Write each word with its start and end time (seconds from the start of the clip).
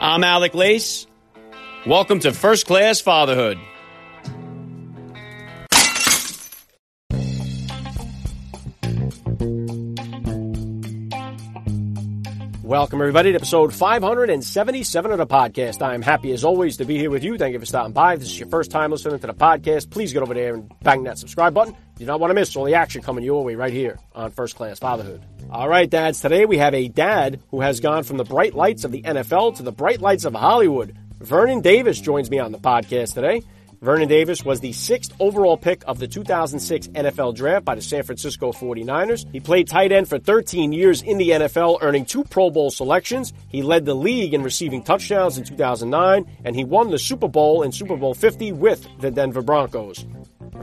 I'm 0.00 0.22
Alec 0.22 0.54
Lace. 0.54 1.06
Welcome 1.86 2.20
to 2.20 2.32
First 2.32 2.66
Class 2.66 3.00
Fatherhood. 3.00 3.58
Welcome, 12.62 13.00
everybody, 13.00 13.30
to 13.30 13.36
episode 13.36 13.74
577 13.74 15.12
of 15.12 15.18
the 15.18 15.26
podcast. 15.26 15.82
I 15.82 15.94
am 15.94 16.02
happy, 16.02 16.32
as 16.32 16.44
always, 16.44 16.78
to 16.78 16.84
be 16.84 16.98
here 16.98 17.10
with 17.10 17.22
you. 17.22 17.36
Thank 17.36 17.52
you 17.52 17.60
for 17.60 17.66
stopping 17.66 17.92
by. 17.92 18.14
If 18.14 18.20
this 18.20 18.30
is 18.30 18.40
your 18.40 18.48
first 18.48 18.70
time 18.70 18.90
listening 18.90 19.18
to 19.18 19.26
the 19.26 19.34
podcast, 19.34 19.90
please 19.90 20.12
get 20.12 20.22
over 20.22 20.34
there 20.34 20.54
and 20.54 20.72
bang 20.82 21.04
that 21.04 21.18
subscribe 21.18 21.54
button. 21.54 21.74
You 21.98 22.00
do 22.00 22.06
not 22.06 22.20
want 22.20 22.30
to 22.30 22.34
miss 22.34 22.56
all 22.56 22.64
the 22.64 22.74
action 22.74 23.02
coming 23.02 23.22
your 23.22 23.44
way 23.44 23.54
right 23.54 23.72
here 23.72 23.98
on 24.14 24.30
First 24.30 24.56
Class 24.56 24.78
Fatherhood. 24.78 25.22
All 25.54 25.68
right, 25.68 25.88
dads, 25.88 26.20
today 26.20 26.46
we 26.46 26.58
have 26.58 26.74
a 26.74 26.88
dad 26.88 27.38
who 27.52 27.60
has 27.60 27.78
gone 27.78 28.02
from 28.02 28.16
the 28.16 28.24
bright 28.24 28.56
lights 28.56 28.82
of 28.82 28.90
the 28.90 29.02
NFL 29.02 29.58
to 29.58 29.62
the 29.62 29.70
bright 29.70 30.00
lights 30.00 30.24
of 30.24 30.34
Hollywood. 30.34 30.96
Vernon 31.20 31.60
Davis 31.60 32.00
joins 32.00 32.28
me 32.28 32.40
on 32.40 32.50
the 32.50 32.58
podcast 32.58 33.14
today. 33.14 33.40
Vernon 33.80 34.08
Davis 34.08 34.44
was 34.44 34.58
the 34.58 34.72
sixth 34.72 35.14
overall 35.20 35.56
pick 35.56 35.84
of 35.86 36.00
the 36.00 36.08
2006 36.08 36.88
NFL 36.88 37.36
Draft 37.36 37.64
by 37.64 37.76
the 37.76 37.82
San 37.82 38.02
Francisco 38.02 38.50
49ers. 38.50 39.30
He 39.30 39.38
played 39.38 39.68
tight 39.68 39.92
end 39.92 40.08
for 40.08 40.18
13 40.18 40.72
years 40.72 41.02
in 41.02 41.18
the 41.18 41.30
NFL, 41.30 41.78
earning 41.82 42.04
two 42.04 42.24
Pro 42.24 42.50
Bowl 42.50 42.72
selections. 42.72 43.32
He 43.46 43.62
led 43.62 43.84
the 43.84 43.94
league 43.94 44.34
in 44.34 44.42
receiving 44.42 44.82
touchdowns 44.82 45.38
in 45.38 45.44
2009, 45.44 46.26
and 46.44 46.56
he 46.56 46.64
won 46.64 46.90
the 46.90 46.98
Super 46.98 47.28
Bowl 47.28 47.62
in 47.62 47.70
Super 47.70 47.96
Bowl 47.96 48.14
50 48.14 48.50
with 48.50 48.84
the 48.98 49.12
Denver 49.12 49.42
Broncos. 49.42 50.04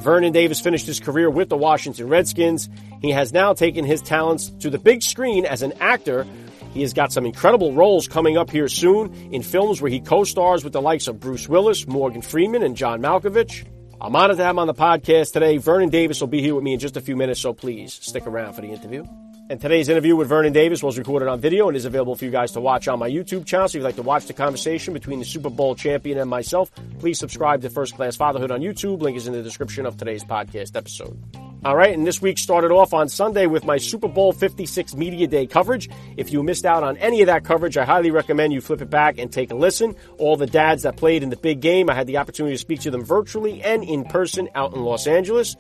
Vernon 0.02 0.34
Davis 0.34 0.60
finished 0.60 0.86
his 0.86 1.00
career 1.00 1.30
with 1.30 1.50
the 1.50 1.58
Washington 1.58 2.08
Redskins. 2.08 2.70
He 3.02 3.12
has 3.12 3.32
now 3.32 3.54
taken 3.54 3.86
his 3.86 4.02
talents 4.02 4.50
to 4.60 4.70
the 4.70 4.80
big 4.80 5.02
screen 5.04 5.46
as 5.46 5.62
an 5.62 5.74
actor 5.80 6.26
he 6.74 6.82
has 6.82 6.94
got 6.94 7.12
some 7.12 7.26
incredible 7.26 7.74
roles 7.74 8.08
coming 8.08 8.38
up 8.38 8.50
here 8.50 8.68
soon 8.68 9.14
in 9.34 9.44
films 9.44 9.82
where 9.82 9.92
he 9.92 10.00
co 10.00 10.24
stars 10.24 10.64
with 10.64 10.74
the 10.74 10.82
likes 10.82 11.08
of 11.08 11.20
Bruce 11.20 11.48
Willis, 11.50 11.86
Morgan 11.88 12.22
Freeman, 12.22 12.64
and 12.64 12.78
John 12.78 13.02
Malkovich. 13.02 13.66
I'm 14.00 14.16
honored 14.16 14.38
to 14.38 14.44
have 14.44 14.52
him 14.52 14.60
on 14.60 14.68
the 14.68 14.74
podcast 14.74 15.34
today. 15.34 15.58
Vernon 15.58 15.90
Davis 15.90 16.22
will 16.22 16.28
be 16.28 16.42
here 16.42 16.56
with 16.56 16.64
me 16.64 16.74
in 16.74 16.80
just 16.80 16.98
a 16.98 17.02
few 17.02 17.16
minutes, 17.16 17.40
so 17.40 17.54
please 17.54 17.94
stick 17.94 18.26
around 18.26 18.54
for 18.54 18.62
the 18.62 18.70
interview. 18.70 19.06
And 19.52 19.60
today's 19.60 19.90
interview 19.90 20.16
with 20.16 20.30
Vernon 20.30 20.54
Davis 20.54 20.82
was 20.82 20.98
recorded 20.98 21.28
on 21.28 21.42
video 21.42 21.68
and 21.68 21.76
is 21.76 21.84
available 21.84 22.16
for 22.16 22.24
you 22.24 22.32
guys 22.32 22.54
to 22.54 22.62
watch 22.62 22.88
on 22.88 23.00
my 23.00 23.10
YouTube 23.10 23.46
channel. 23.46 23.68
So 23.68 23.72
if 23.72 23.82
you'd 23.82 23.84
like 23.84 23.98
to 23.98 24.02
watch 24.02 24.28
the 24.28 24.32
conversation 24.32 24.94
between 24.94 25.20
the 25.20 25.26
Super 25.26 25.50
Bowl 25.50 25.76
champion 25.76 26.20
and 26.20 26.30
myself, 26.30 26.72
please 27.00 27.20
subscribe 27.20 27.62
to 27.64 27.70
First 27.70 27.98
Class 27.98 28.16
Fatherhood 28.16 28.50
on 28.50 28.62
YouTube. 28.62 29.02
Link 29.02 29.18
is 29.18 29.28
in 29.28 29.34
the 29.34 29.44
description 29.44 29.86
of 29.86 29.98
today's 29.98 30.24
podcast 30.24 30.78
episode. 30.78 31.22
All 31.66 31.76
right, 31.76 31.94
and 31.94 32.08
this 32.08 32.22
week 32.22 32.38
started 32.38 32.72
off 32.72 32.94
on 32.94 33.10
Sunday 33.10 33.46
with 33.46 33.66
my 33.66 33.76
Super 33.76 34.08
Bowl 34.08 34.32
56 34.32 34.96
Media 34.96 35.28
Day 35.28 35.48
coverage. 35.48 35.90
If 36.16 36.32
you 36.32 36.44
missed 36.44 36.64
out 36.64 36.84
on 36.84 36.96
any 36.96 37.20
of 37.20 37.28
that 37.28 37.44
coverage, 37.44 37.76
I 37.76 37.84
highly 37.84 38.10
recommend 38.10 38.54
you 38.54 38.62
flip 38.62 38.82
it 38.82 38.90
back 38.90 39.18
and 39.18 39.30
take 39.34 39.52
a 39.52 39.56
listen. 39.56 39.98
All 40.18 40.38
the 40.38 40.48
dads 40.48 40.84
that 40.84 40.96
played 40.96 41.24
in 41.24 41.30
the 41.30 41.36
big 41.36 41.60
game, 41.60 41.90
I 41.90 41.94
had 41.94 42.08
the 42.08 42.20
opportunity 42.20 42.56
to 42.56 42.58
speak 42.58 42.80
to 42.82 42.90
them 42.90 43.04
virtually 43.04 43.62
and 43.62 43.84
in 43.84 44.06
person 44.06 44.48
out 44.56 44.74
in 44.74 44.82
Los 44.82 45.08
Angeles. 45.08 45.58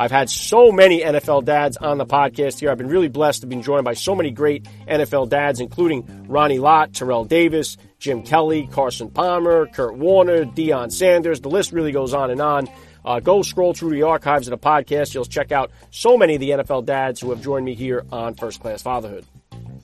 I've 0.00 0.10
had 0.10 0.30
so 0.30 0.72
many 0.72 1.02
NFL 1.02 1.44
dads 1.44 1.76
on 1.76 1.98
the 1.98 2.06
podcast 2.06 2.58
here. 2.58 2.70
I've 2.70 2.78
been 2.78 2.88
really 2.88 3.08
blessed 3.08 3.42
to 3.42 3.46
be 3.46 3.56
joined 3.56 3.84
by 3.84 3.92
so 3.92 4.14
many 4.14 4.30
great 4.30 4.66
NFL 4.88 5.28
dads, 5.28 5.60
including 5.60 6.24
Ronnie 6.26 6.58
Lott, 6.58 6.94
Terrell 6.94 7.26
Davis, 7.26 7.76
Jim 7.98 8.22
Kelly, 8.22 8.66
Carson 8.72 9.10
Palmer, 9.10 9.66
Kurt 9.66 9.98
Warner, 9.98 10.46
Deion 10.46 10.90
Sanders. 10.90 11.42
The 11.42 11.50
list 11.50 11.72
really 11.72 11.92
goes 11.92 12.14
on 12.14 12.30
and 12.30 12.40
on. 12.40 12.66
Uh, 13.04 13.20
go 13.20 13.42
scroll 13.42 13.74
through 13.74 13.90
the 13.90 14.04
archives 14.04 14.48
of 14.48 14.58
the 14.58 14.66
podcast. 14.66 15.12
You'll 15.12 15.26
check 15.26 15.52
out 15.52 15.70
so 15.90 16.16
many 16.16 16.36
of 16.36 16.40
the 16.40 16.48
NFL 16.48 16.86
dads 16.86 17.20
who 17.20 17.28
have 17.28 17.42
joined 17.42 17.66
me 17.66 17.74
here 17.74 18.06
on 18.10 18.36
First 18.36 18.60
Class 18.62 18.80
Fatherhood. 18.80 19.26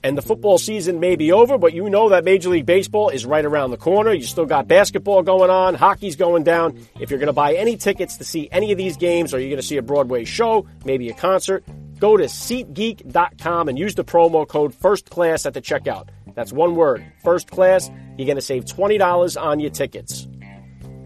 And 0.07 0.17
the 0.17 0.23
football 0.23 0.57
season 0.57 1.01
may 1.01 1.17
be 1.17 1.33
over, 1.33 1.59
but 1.59 1.75
you 1.75 1.91
know 1.91 2.11
that 2.11 2.23
Major 2.23 2.51
League 2.51 2.65
Baseball 2.65 3.09
is 3.09 3.27
right 3.27 3.45
around 3.45 3.73
the 3.73 3.77
corner. 3.77 4.13
You 4.13 4.23
still 4.23 4.47
got 4.47 4.69
basketball 4.69 5.25
going 5.25 5.51
on, 5.51 5.75
hockey's 5.75 6.15
going 6.15 6.45
down. 6.45 6.79
If 7.01 7.11
you're 7.11 7.19
going 7.19 7.27
to 7.27 7.33
buy 7.33 7.55
any 7.55 7.77
tickets 7.77 8.19
to 8.19 8.25
see 8.25 8.49
any 8.53 8.71
of 8.71 8.79
these 8.79 8.97
games, 8.97 9.35
or 9.35 9.41
you're 9.41 9.49
going 9.49 9.61
to 9.61 9.67
see 9.67 9.79
a 9.79 9.83
Broadway 9.83 10.25
show, 10.25 10.65
maybe 10.85 11.09
a 11.09 11.13
concert, 11.13 11.65
go 11.99 12.17
to 12.17 12.27
SeatGeek.com 12.27 13.69
and 13.69 13.77
use 13.77 13.97
the 13.97 14.05
promo 14.05 14.47
code 14.47 14.73
First 14.77 15.11
Class 15.11 15.45
at 15.45 15.55
the 15.55 15.61
checkout. 15.61 16.11
That's 16.37 16.53
one 16.53 16.77
word, 16.77 17.05
First 17.25 17.51
Class. 17.51 17.91
You're 18.17 18.27
going 18.27 18.37
to 18.37 18.43
save 18.43 18.65
$20 18.65 19.43
on 19.43 19.59
your 19.59 19.71
tickets. 19.71 20.29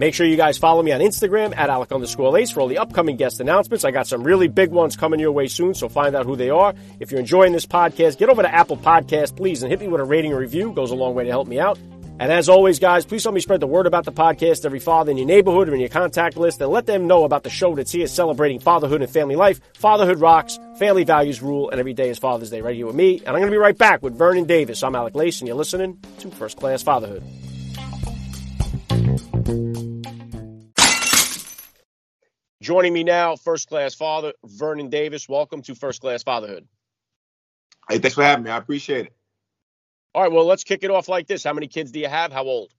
Make 0.01 0.15
sure 0.15 0.27
you 0.27 0.39
guys 0.39 0.57
follow 0.57 0.83
me 0.83 0.93
on 0.93 1.03
Instagram 1.03 1.55
at 1.55 1.69
Alec 1.69 1.93
underscore 1.93 2.31
Lace 2.31 2.51
for 2.51 2.63
all 2.63 2.69
the 2.69 2.79
upcoming 2.79 3.17
guest 3.17 3.39
announcements. 3.39 3.85
I 3.85 3.91
got 3.91 4.07
some 4.07 4.23
really 4.23 4.49
big 4.49 4.71
ones 4.71 4.97
coming 4.97 5.21
your 5.21 5.31
way 5.31 5.47
soon, 5.47 5.75
so 5.75 5.91
find 5.91 6.17
out 6.17 6.25
who 6.25 6.37
they 6.37 6.49
are. 6.49 6.73
If 7.01 7.11
you're 7.11 7.21
enjoying 7.21 7.53
this 7.53 7.67
podcast, 7.67 8.17
get 8.17 8.31
over 8.31 8.41
to 8.41 8.51
Apple 8.51 8.79
Podcast, 8.79 9.37
please, 9.37 9.63
and 9.63 9.71
hit 9.71 9.79
me 9.79 9.89
with 9.89 10.01
a 10.01 10.05
rating 10.05 10.33
or 10.33 10.39
review. 10.39 10.73
Goes 10.73 10.91
a 10.91 10.95
long 10.95 11.15
way 11.15 11.25
to 11.25 11.31
help 11.31 11.47
me 11.47 11.61
out. 11.61 11.79
And 12.19 12.33
as 12.33 12.49
always, 12.49 12.79
guys, 12.79 13.05
please 13.05 13.25
help 13.25 13.35
me 13.35 13.43
spread 13.43 13.61
the 13.61 13.67
word 13.67 13.87
about 13.87 14.07
the 14.07 14.13
podcast 14.13 14.65
every 14.65 14.79
father 14.79 15.11
in 15.11 15.19
your 15.19 15.27
neighborhood 15.27 15.69
or 15.69 15.75
in 15.75 15.81
your 15.81 15.91
contact 15.91 16.39
list 16.39 16.63
and 16.63 16.71
let 16.71 16.87
them 16.87 17.07
know 17.07 17.25
about 17.25 17.43
the 17.43 17.51
show 17.51 17.75
that's 17.75 17.93
here 17.93 18.07
celebrating 18.07 18.59
fatherhood 18.59 19.03
and 19.03 19.13
family 19.13 19.37
life. 19.37 19.61
Fatherhood 19.75 20.19
rocks, 20.19 20.59
family 20.79 21.05
values 21.05 21.43
rule, 21.43 21.69
and 21.69 21.79
every 21.79 21.93
day 21.93 22.09
is 22.09 22.19
Father's 22.19 22.49
Day 22.49 22.63
right 22.63 22.75
here 22.75 22.87
with 22.87 22.97
me. 22.97 23.19
And 23.19 23.29
I'm 23.29 23.35
going 23.35 23.49
to 23.49 23.51
be 23.51 23.59
right 23.59 23.77
back 23.77 24.03
with 24.03 24.17
Vernon 24.17 24.45
Davis. 24.45 24.83
I'm 24.83 24.97
Alec 24.97 25.15
Lace, 25.15 25.43
and 25.43 25.49
you're 25.49 25.59
listening 25.59 26.03
to 26.21 26.31
First 26.31 26.57
Class 26.57 26.83
Fatherhood. 26.83 27.23
Joining 32.71 32.93
me 32.93 33.03
now, 33.03 33.35
first 33.35 33.69
class 33.69 33.97
father 33.97 34.33
Vernon 34.45 34.91
Davis. 34.91 35.29
Welcome 35.29 35.61
to 35.63 35.75
First 35.75 36.01
Class 36.01 36.23
Fatherhood. 36.23 36.69
Hey, 37.89 37.99
thanks 37.99 38.15
for 38.15 38.23
having 38.23 38.45
me. 38.45 38.51
I 38.53 38.59
appreciate 38.59 39.07
it. 39.07 39.13
All 40.15 40.23
right, 40.23 40.31
well, 40.31 40.47
let's 40.47 40.63
kick 40.63 40.85
it 40.85 40.91
off 40.93 41.09
like 41.09 41.27
this. 41.27 41.43
How 41.43 41.53
many 41.53 41.67
kids 41.67 41.91
do 41.91 41.99
you 41.99 42.07
have? 42.07 42.33
How 42.33 42.45
old? 42.45 42.73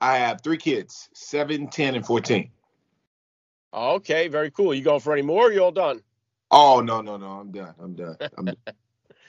I 0.00 0.16
have 0.16 0.40
three 0.42 0.56
kids, 0.56 1.08
seven, 1.14 1.68
10, 1.68 1.94
and 1.94 2.04
14. 2.04 2.50
Okay, 3.72 4.26
very 4.26 4.50
cool. 4.50 4.74
You 4.74 4.82
going 4.82 4.98
for 4.98 5.12
any 5.12 5.22
more? 5.22 5.52
you 5.52 5.62
all 5.62 5.70
done? 5.70 6.02
Oh 6.50 6.80
no, 6.80 7.02
no, 7.02 7.16
no. 7.16 7.28
I'm 7.28 7.52
done. 7.52 7.74
I'm 7.80 7.94
done. 7.94 8.16
I'm 8.36 8.46
done. 8.46 8.56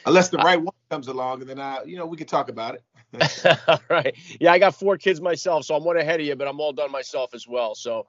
Unless 0.07 0.29
the 0.29 0.39
right 0.39 0.59
one 0.59 0.73
comes 0.89 1.09
along, 1.09 1.41
and 1.41 1.49
then 1.51 1.59
I, 1.59 1.83
you 1.85 1.97
know, 1.97 2.07
we 2.07 2.17
can 2.17 2.25
talk 2.25 2.49
about 2.49 2.73
it. 2.73 3.59
all 3.67 3.79
right. 3.87 4.17
Yeah, 4.39 4.51
I 4.51 4.57
got 4.57 4.73
four 4.73 4.97
kids 4.97 5.21
myself, 5.21 5.65
so 5.65 5.75
I'm 5.75 5.83
one 5.83 5.97
ahead 5.97 6.19
of 6.19 6.25
you, 6.25 6.35
but 6.35 6.47
I'm 6.47 6.59
all 6.59 6.73
done 6.73 6.91
myself 6.91 7.35
as 7.35 7.47
well. 7.47 7.75
So 7.75 8.07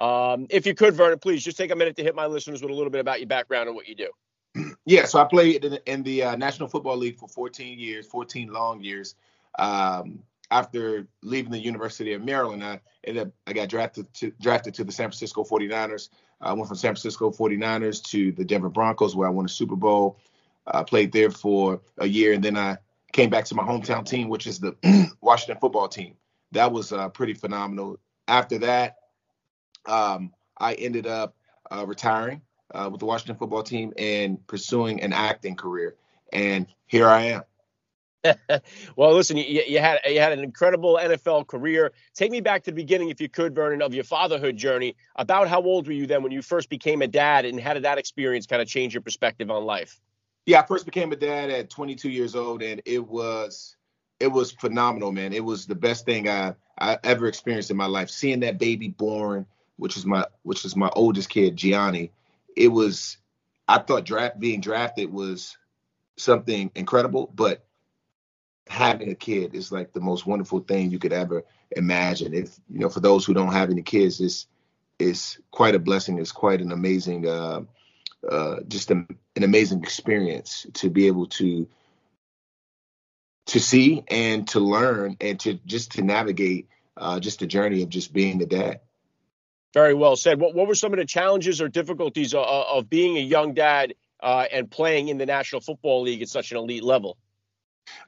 um, 0.00 0.46
if 0.50 0.66
you 0.66 0.74
could, 0.74 0.94
Vernon, 0.94 1.18
please 1.18 1.44
just 1.44 1.56
take 1.56 1.70
a 1.70 1.76
minute 1.76 1.96
to 1.96 2.02
hit 2.02 2.14
my 2.14 2.26
listeners 2.26 2.62
with 2.62 2.70
a 2.70 2.74
little 2.74 2.90
bit 2.90 3.00
about 3.00 3.20
your 3.20 3.28
background 3.28 3.68
and 3.68 3.76
what 3.76 3.88
you 3.88 3.94
do. 3.94 4.08
Yeah, 4.86 5.04
so 5.04 5.20
I 5.20 5.24
played 5.24 5.64
in, 5.64 5.78
in 5.86 6.02
the 6.02 6.24
uh, 6.24 6.36
National 6.36 6.66
Football 6.66 6.96
League 6.96 7.18
for 7.18 7.28
14 7.28 7.78
years, 7.78 8.06
14 8.06 8.48
long 8.48 8.82
years. 8.82 9.14
Um, 9.58 10.24
after 10.50 11.06
leaving 11.22 11.52
the 11.52 11.58
University 11.58 12.12
of 12.14 12.24
Maryland, 12.24 12.64
I 12.64 12.80
ended 13.04 13.28
up, 13.28 13.32
I 13.46 13.52
got 13.52 13.68
drafted 13.68 14.12
to 14.14 14.32
drafted 14.40 14.74
to 14.74 14.84
the 14.84 14.90
San 14.90 15.06
Francisco 15.06 15.44
49ers. 15.44 16.08
I 16.40 16.52
went 16.54 16.66
from 16.66 16.76
San 16.76 16.90
Francisco 16.94 17.30
49ers 17.30 18.02
to 18.04 18.32
the 18.32 18.44
Denver 18.44 18.70
Broncos, 18.70 19.14
where 19.14 19.28
I 19.28 19.30
won 19.30 19.44
a 19.44 19.48
Super 19.48 19.76
Bowl. 19.76 20.18
I 20.66 20.82
played 20.82 21.12
there 21.12 21.30
for 21.30 21.80
a 21.98 22.06
year, 22.06 22.32
and 22.32 22.42
then 22.42 22.56
I 22.56 22.78
came 23.12 23.30
back 23.30 23.44
to 23.46 23.54
my 23.54 23.62
hometown 23.62 24.04
team, 24.06 24.28
which 24.28 24.46
is 24.46 24.58
the 24.58 24.74
Washington 25.20 25.60
football 25.60 25.88
team. 25.88 26.16
That 26.52 26.72
was 26.72 26.92
uh, 26.92 27.08
pretty 27.10 27.34
phenomenal. 27.34 27.98
After 28.26 28.58
that, 28.58 28.96
um, 29.86 30.32
I 30.56 30.74
ended 30.74 31.06
up 31.06 31.34
uh, 31.70 31.84
retiring 31.86 32.42
uh, 32.74 32.88
with 32.90 33.00
the 33.00 33.06
Washington 33.06 33.36
football 33.36 33.62
team 33.62 33.92
and 33.98 34.44
pursuing 34.46 35.02
an 35.02 35.12
acting 35.12 35.56
career. 35.56 35.96
And 36.32 36.66
here 36.86 37.08
I 37.08 37.22
am. 37.22 37.42
well, 38.96 39.14
listen, 39.14 39.36
you, 39.36 39.44
you, 39.66 39.78
had 39.78 39.98
you 40.06 40.20
had 40.20 40.32
an 40.32 40.40
incredible 40.40 40.98
NFL 41.02 41.46
career. 41.46 41.92
Take 42.14 42.30
me 42.30 42.40
back 42.40 42.62
to 42.64 42.70
the 42.70 42.74
beginning, 42.74 43.08
if 43.08 43.20
you 43.20 43.28
could, 43.28 43.54
Vernon, 43.54 43.80
of 43.80 43.94
your 43.94 44.04
fatherhood 44.04 44.56
journey. 44.56 44.94
About 45.16 45.48
how 45.48 45.62
old 45.62 45.86
were 45.86 45.92
you 45.92 46.06
then 46.06 46.22
when 46.22 46.32
you 46.32 46.42
first 46.42 46.68
became 46.68 47.00
a 47.02 47.06
dad, 47.06 47.46
and 47.46 47.58
how 47.58 47.72
did 47.72 47.84
that 47.84 47.98
experience 47.98 48.46
kind 48.46 48.60
of 48.60 48.68
change 48.68 48.92
your 48.92 49.00
perspective 49.00 49.50
on 49.50 49.64
life? 49.64 49.98
Yeah, 50.46 50.60
I 50.60 50.66
first 50.66 50.84
became 50.84 51.12
a 51.12 51.16
dad 51.16 51.50
at 51.50 51.70
22 51.70 52.10
years 52.10 52.34
old, 52.34 52.62
and 52.62 52.82
it 52.84 53.06
was 53.06 53.76
it 54.18 54.28
was 54.28 54.52
phenomenal, 54.52 55.12
man. 55.12 55.32
It 55.32 55.44
was 55.44 55.66
the 55.66 55.74
best 55.74 56.04
thing 56.04 56.28
I 56.28 56.54
I 56.78 56.98
ever 57.04 57.26
experienced 57.26 57.70
in 57.70 57.76
my 57.76 57.86
life. 57.86 58.10
Seeing 58.10 58.40
that 58.40 58.58
baby 58.58 58.88
born, 58.88 59.46
which 59.80 59.96
is 59.96 60.04
my 60.04 60.24
which 60.42 60.64
is 60.64 60.76
my 60.76 60.90
oldest 60.94 61.28
kid, 61.28 61.56
Gianni, 61.56 62.12
it 62.56 62.68
was 62.68 63.16
I 63.66 63.78
thought 63.78 64.04
draft 64.04 64.38
being 64.38 64.60
drafted 64.60 65.12
was 65.12 65.56
something 66.16 66.70
incredible, 66.74 67.30
but 67.34 67.64
having 68.68 69.10
a 69.10 69.14
kid 69.14 69.54
is 69.54 69.72
like 69.72 69.92
the 69.92 70.00
most 70.00 70.26
wonderful 70.26 70.60
thing 70.60 70.90
you 70.90 70.98
could 70.98 71.12
ever 71.12 71.44
imagine. 71.72 72.34
If 72.34 72.58
you 72.68 72.80
know, 72.80 72.88
for 72.90 73.00
those 73.00 73.24
who 73.24 73.34
don't 73.34 73.52
have 73.52 73.70
any 73.70 73.82
kids, 73.82 74.20
it's 74.20 74.46
it's 74.98 75.38
quite 75.50 75.74
a 75.74 75.78
blessing. 75.78 76.18
It's 76.18 76.32
quite 76.32 76.60
an 76.60 76.72
amazing, 76.72 77.26
uh, 77.26 77.62
uh, 78.30 78.56
just 78.68 78.90
a, 78.90 79.06
an 79.36 79.44
amazing 79.44 79.82
experience 79.82 80.66
to 80.74 80.90
be 80.90 81.06
able 81.06 81.26
to 81.26 81.66
to 83.46 83.58
see 83.58 84.04
and 84.08 84.46
to 84.48 84.60
learn 84.60 85.16
and 85.20 85.40
to 85.40 85.54
just 85.64 85.92
to 85.92 86.02
navigate 86.02 86.68
uh, 86.98 87.18
just 87.18 87.40
the 87.40 87.46
journey 87.46 87.82
of 87.82 87.88
just 87.88 88.12
being 88.12 88.42
a 88.42 88.46
dad. 88.46 88.80
Very 89.72 89.94
well 89.94 90.16
said. 90.16 90.40
What, 90.40 90.54
what 90.54 90.66
were 90.66 90.74
some 90.74 90.92
of 90.92 90.98
the 90.98 91.04
challenges 91.04 91.60
or 91.60 91.68
difficulties 91.68 92.34
of, 92.34 92.44
of 92.44 92.90
being 92.90 93.16
a 93.16 93.20
young 93.20 93.54
dad 93.54 93.94
uh, 94.20 94.46
and 94.50 94.70
playing 94.70 95.08
in 95.08 95.18
the 95.18 95.26
National 95.26 95.60
Football 95.60 96.02
League 96.02 96.22
at 96.22 96.28
such 96.28 96.50
an 96.50 96.58
elite 96.58 96.82
level? 96.82 97.16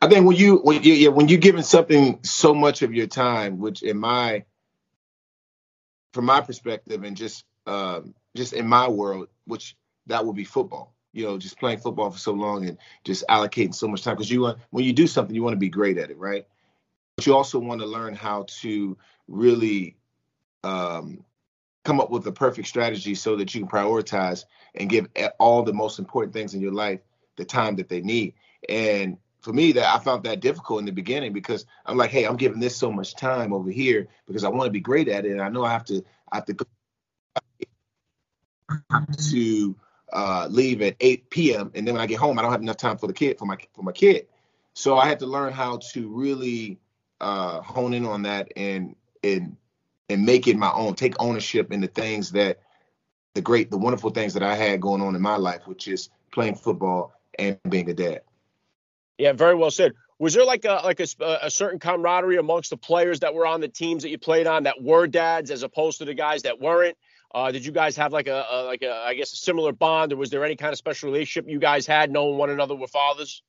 I 0.01 0.09
think 0.09 0.27
when 0.27 0.37
you 0.37 0.59
when 0.59 0.83
you 0.83 0.93
yeah, 0.93 1.09
when 1.09 1.29
you're 1.29 1.39
giving 1.41 1.63
something 1.63 2.21
so 2.23 2.55
much 2.55 2.83
of 2.83 2.95
your 2.95 3.07
time, 3.07 3.59
which 3.59 3.83
in 3.83 3.99
my 3.99 4.45
from 6.13 6.27
my 6.27 6.41
perspective 6.41 7.03
and 7.05 7.17
just 7.17 7.45
um, 7.67 8.15
just 8.37 8.53
in 8.53 8.67
my 8.67 8.89
world, 8.89 9.29
which 9.47 9.77
that 10.07 10.25
would 10.25 10.37
be 10.37 10.45
football. 10.45 10.95
You 11.13 11.25
know, 11.25 11.39
just 11.39 11.59
playing 11.59 11.79
football 11.79 12.11
for 12.11 12.19
so 12.19 12.33
long 12.33 12.67
and 12.67 12.79
just 13.05 13.25
allocating 13.29 13.75
so 13.75 13.87
much 13.87 14.03
time 14.03 14.15
because 14.15 14.31
you 14.31 14.43
want 14.43 14.59
when 14.71 14.85
you 14.85 14.93
do 14.93 15.07
something, 15.07 15.35
you 15.35 15.43
want 15.43 15.55
to 15.55 15.59
be 15.59 15.69
great 15.69 15.99
at 15.99 16.11
it, 16.11 16.19
right? 16.19 16.47
But 17.17 17.27
you 17.27 17.37
also 17.37 17.59
want 17.59 17.81
to 17.81 17.87
learn 17.87 18.15
how 18.15 18.47
to 18.61 18.97
really 19.29 19.97
um, 20.65 21.25
come 21.85 22.01
up 22.01 22.11
with 22.11 22.25
the 22.25 22.33
perfect 22.33 22.69
strategy 22.69 23.15
so 23.15 23.37
that 23.37 23.55
you 23.55 23.61
can 23.61 23.69
prioritize 23.69 24.45
and 24.75 24.89
give 24.89 25.09
all 25.39 25.63
the 25.63 25.73
most 25.73 25.99
important 25.99 26.33
things 26.33 26.55
in 26.55 26.61
your 26.61 26.73
life 26.73 27.01
the 27.37 27.45
time 27.45 27.77
that 27.77 27.89
they 27.89 28.01
need. 28.01 28.35
And 28.69 29.19
for 29.41 29.53
me, 29.53 29.73
that 29.73 29.93
I 29.93 29.99
found 29.99 30.23
that 30.25 30.41
difficult 30.41 30.79
in 30.79 30.85
the 30.85 30.93
beginning 30.93 31.33
because 31.33 31.67
I'm 31.85 31.97
like, 31.97 32.11
hey, 32.11 32.25
I'm 32.25 32.37
giving 32.37 32.61
this 32.61 32.77
so 32.77 32.93
much 32.93 33.17
time 33.17 33.53
over 33.53 33.71
here 33.71 34.09
because 34.27 34.45
I 34.45 34.49
want 34.49 34.67
to 34.67 34.71
be 34.71 34.81
great 34.81 35.09
at 35.09 35.27
it, 35.27 35.33
and 35.33 35.43
I 35.43 35.49
know 35.49 35.65
I 35.65 35.73
have 35.73 35.85
to 35.87 36.05
I 36.31 36.37
have 36.37 36.47
to 36.47 36.55
go 36.55 36.65
to 39.31 39.77
uh, 40.13 40.47
leave 40.51 40.83
at 40.83 40.95
8 41.01 41.31
p.m. 41.31 41.73
and 41.75 41.87
then 41.87 41.95
when 41.95 42.03
I 42.03 42.07
get 42.07 42.19
home, 42.19 42.39
I 42.39 42.43
don't 42.43 42.53
have 42.53 42.63
enough 42.63 42.77
time 42.77 42.99
for 42.99 43.07
the 43.07 43.13
kid 43.13 43.39
for 43.39 43.47
my 43.47 43.57
for 43.75 43.83
my 43.83 43.93
kid. 43.93 44.29
So 44.75 44.97
I 44.97 45.07
had 45.07 45.19
to 45.21 45.27
learn 45.27 45.53
how 45.53 45.79
to 45.93 46.09
really 46.09 46.79
uh, 47.21 47.61
hone 47.61 47.95
in 47.95 48.07
on 48.07 48.23
that 48.23 48.53
and 48.57 48.95
and 49.25 49.57
and 50.09 50.25
make 50.25 50.47
it 50.47 50.57
my 50.57 50.73
own. 50.73 50.95
Take 50.95 51.15
ownership 51.19 51.73
in 51.73 51.81
the 51.81 51.87
things 51.87 52.33
that 52.33 52.61
the 53.35 53.41
great, 53.41 53.71
the 53.71 53.79
wonderful 53.79 54.11
things 54.11 54.35
that 54.35 54.43
I 54.43 54.55
had 54.55 54.81
going 54.81 55.01
on 55.01 55.15
in 55.15 55.23
my 55.23 55.37
life, 55.37 55.67
which 55.67 55.89
is 55.89 56.11
playing 56.33 56.57
football 56.57 57.13
and 57.39 57.59
being 57.69 57.89
a 57.89 57.95
dad. 57.95 58.23
Yeah, 59.19 59.33
very 59.33 59.55
well 59.55 59.71
said. 59.71 59.93
Was 60.19 60.35
there 60.35 60.45
like 60.45 60.65
a 60.65 60.81
like 60.85 61.01
a, 61.01 61.07
a, 61.43 61.51
certain 61.51 61.81
camaraderie 61.81 62.37
amongst 62.37 62.71
the 62.71 62.77
players 62.77 63.21
that 63.21 63.35
were 63.35 63.47
on 63.47 63.61
the 63.61 63.69
teams 63.69 64.05
that 64.05 64.11
you 64.11 64.19
played 64.19 64.47
on 64.47 64.65
that 64.65 64.81
were 64.81 65.07
dads 65.07 65.51
as 65.51 65.63
opposed 65.65 65.99
to 65.99 66.05
the 66.05 66.15
guys 66.15 66.43
that 66.43 66.61
weren't? 66.61 66.97
Uh, 67.35 67.51
did 67.51 67.65
you 67.65 67.73
guys 67.73 67.97
have 67.97 68.13
like 68.13 68.29
a, 68.29 68.47
a, 68.51 68.63
like 68.65 68.83
a 68.83 68.93
I 68.93 69.15
guess 69.15 69.33
a 69.33 69.37
similar 69.37 69.73
bond, 69.73 70.13
or 70.13 70.17
was 70.17 70.31
there 70.31 70.45
any 70.45 70.55
kind 70.55 70.73
of 70.73 70.79
special 70.79 71.11
relationship 71.11 71.51
you 71.51 71.59
guys 71.59 71.87
had, 71.87 72.11
knowing 72.11 72.39
one 72.39 72.51
another 72.51 72.75
were 72.75 72.87
fathers? 72.87 73.43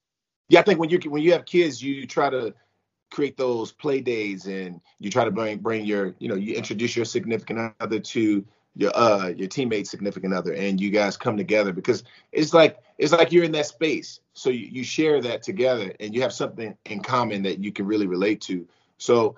Yeah, 0.49 0.61
I 0.61 0.63
think 0.63 0.79
when 0.79 0.89
you 0.89 0.99
when 1.07 1.21
you 1.21 1.33
have 1.33 1.45
kids, 1.45 1.81
you 1.81 2.07
try 2.07 2.29
to 2.29 2.53
create 3.13 3.37
those 3.37 3.71
play 3.71 4.01
days, 4.01 4.47
and 4.47 4.81
you 4.99 5.09
try 5.09 5.23
to 5.23 5.31
bring 5.31 5.59
bring 5.59 5.85
your 5.85 6.15
you 6.19 6.27
know 6.27 6.35
you 6.35 6.55
introduce 6.55 6.95
your 6.95 7.05
significant 7.05 7.73
other 7.79 7.99
to 7.99 8.45
your 8.75 8.91
uh 8.95 9.27
your 9.27 9.47
teammate 9.47 9.85
significant 9.85 10.33
other 10.33 10.51
and 10.53 10.81
you 10.81 10.89
guys 10.89 11.15
come 11.15 11.37
together 11.37 11.71
because 11.71 12.03
it's 12.31 12.55
like 12.55 12.79
it's 12.97 13.11
like 13.11 13.31
you're 13.31 13.43
in 13.43 13.51
that 13.51 13.67
space. 13.67 14.19
So 14.33 14.49
you, 14.49 14.67
you 14.71 14.83
share 14.83 15.21
that 15.21 15.43
together 15.43 15.93
and 15.99 16.13
you 16.15 16.23
have 16.23 16.33
something 16.33 16.75
in 16.85 17.01
common 17.01 17.43
that 17.43 17.59
you 17.59 17.71
can 17.71 17.85
really 17.85 18.07
relate 18.07 18.41
to. 18.41 18.67
So 18.97 19.37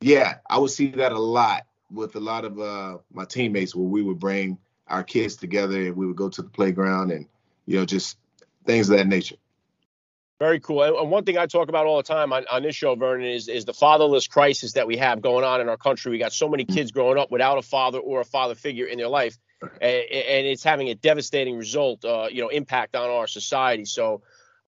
yeah 0.00 0.36
i 0.48 0.58
would 0.58 0.70
see 0.70 0.88
that 0.88 1.12
a 1.12 1.18
lot 1.18 1.66
with 1.90 2.16
a 2.16 2.20
lot 2.20 2.44
of 2.44 2.58
uh 2.58 2.98
my 3.12 3.24
teammates 3.24 3.74
where 3.74 3.86
we 3.86 4.02
would 4.02 4.18
bring 4.18 4.58
our 4.88 5.02
kids 5.02 5.36
together 5.36 5.86
and 5.86 5.96
we 5.96 6.06
would 6.06 6.16
go 6.16 6.28
to 6.28 6.42
the 6.42 6.48
playground 6.48 7.10
and 7.12 7.26
you 7.66 7.76
know 7.76 7.84
just 7.84 8.16
things 8.64 8.88
of 8.88 8.96
that 8.96 9.06
nature 9.06 9.36
very 10.40 10.58
cool. 10.58 10.82
And 10.82 11.10
one 11.10 11.24
thing 11.24 11.36
I 11.36 11.46
talk 11.46 11.68
about 11.68 11.86
all 11.86 11.98
the 11.98 12.02
time 12.02 12.32
on, 12.32 12.46
on 12.50 12.62
this 12.62 12.74
show, 12.74 12.94
Vernon, 12.94 13.26
is 13.26 13.46
is 13.46 13.66
the 13.66 13.74
fatherless 13.74 14.26
crisis 14.26 14.72
that 14.72 14.86
we 14.86 14.96
have 14.96 15.20
going 15.20 15.44
on 15.44 15.60
in 15.60 15.68
our 15.68 15.76
country. 15.76 16.10
We 16.10 16.18
got 16.18 16.32
so 16.32 16.48
many 16.48 16.64
kids 16.64 16.90
growing 16.90 17.18
up 17.18 17.30
without 17.30 17.58
a 17.58 17.62
father 17.62 17.98
or 17.98 18.22
a 18.22 18.24
father 18.24 18.54
figure 18.54 18.86
in 18.86 18.96
their 18.96 19.08
life, 19.08 19.38
and, 19.60 19.72
and 19.82 20.46
it's 20.46 20.64
having 20.64 20.88
a 20.88 20.94
devastating 20.94 21.58
result, 21.58 22.04
uh, 22.06 22.28
you 22.32 22.40
know, 22.40 22.48
impact 22.48 22.96
on 22.96 23.10
our 23.10 23.26
society. 23.26 23.84
So, 23.84 24.22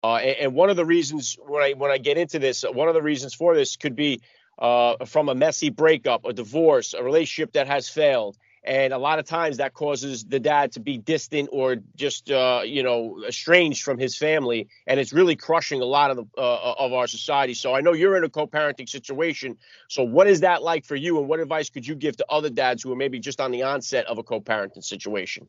uh, 0.04 0.16
and, 0.16 0.38
and, 0.38 0.54
one 0.56 0.72
of 0.72 0.76
the 0.76 0.86
reasons 0.86 1.38
when 1.40 1.62
I 1.62 1.74
when 1.74 1.92
I 1.92 2.00
get 2.00 2.18
into 2.18 2.40
this, 2.40 2.64
one 2.64 2.88
of 2.88 2.96
the 2.96 3.04
reasons 3.04 3.36
for 3.36 3.54
this 3.54 3.78
could 3.78 3.96
be 3.96 4.22
uh, 4.58 5.06
from 5.06 5.30
a 5.30 5.36
messy 5.36 5.70
breakup, 5.70 6.26
a 6.26 6.34
divorce, 6.34 6.96
a 6.96 7.04
relationship 7.04 7.54
that 7.54 7.68
has 7.68 7.88
failed 7.88 8.36
and 8.70 8.94
a 8.94 9.00
lot 9.00 9.18
of 9.18 9.26
times 9.26 9.58
that 9.58 9.74
causes 9.74 10.24
the 10.24 10.40
dad 10.40 10.74
to 10.74 10.80
be 10.80 11.00
distant 11.00 11.50
or 11.52 11.78
just 11.96 12.30
uh, 12.30 12.62
you 12.64 12.84
know 12.84 13.20
estranged 13.28 13.82
from 13.82 13.98
his 13.98 14.16
family. 14.16 14.68
And 14.86 15.00
it's 15.00 15.12
really 15.12 15.36
crushing 15.36 15.82
a 15.82 15.86
lot 15.86 16.12
of 16.12 16.18
the 16.18 16.26
uh, 16.38 16.76
of 16.78 16.94
our 16.94 17.08
society. 17.08 17.56
So 17.56 17.74
i 17.74 17.82
know 17.82 17.94
you're 17.94 18.16
in 18.16 18.24
a 18.24 18.30
co-parenting 18.30 18.88
situation. 18.88 19.58
So 19.88 20.04
what 20.04 20.28
is 20.28 20.42
that 20.42 20.62
like 20.62 20.86
for 20.86 20.96
you? 20.96 21.18
And 21.18 21.28
what 21.28 21.40
advice 21.40 21.72
could 21.72 21.86
you 21.86 21.96
give 21.96 22.16
to 22.18 22.26
other 22.30 22.52
dads 22.52 22.84
who 22.84 22.92
are 22.94 22.96
maybe 22.96 23.20
just 23.20 23.42
on 23.42 23.50
the 23.50 23.64
onset 23.64 24.06
of 24.06 24.20
a 24.20 24.24
co-parenting 24.24 24.84
situation? 24.84 25.48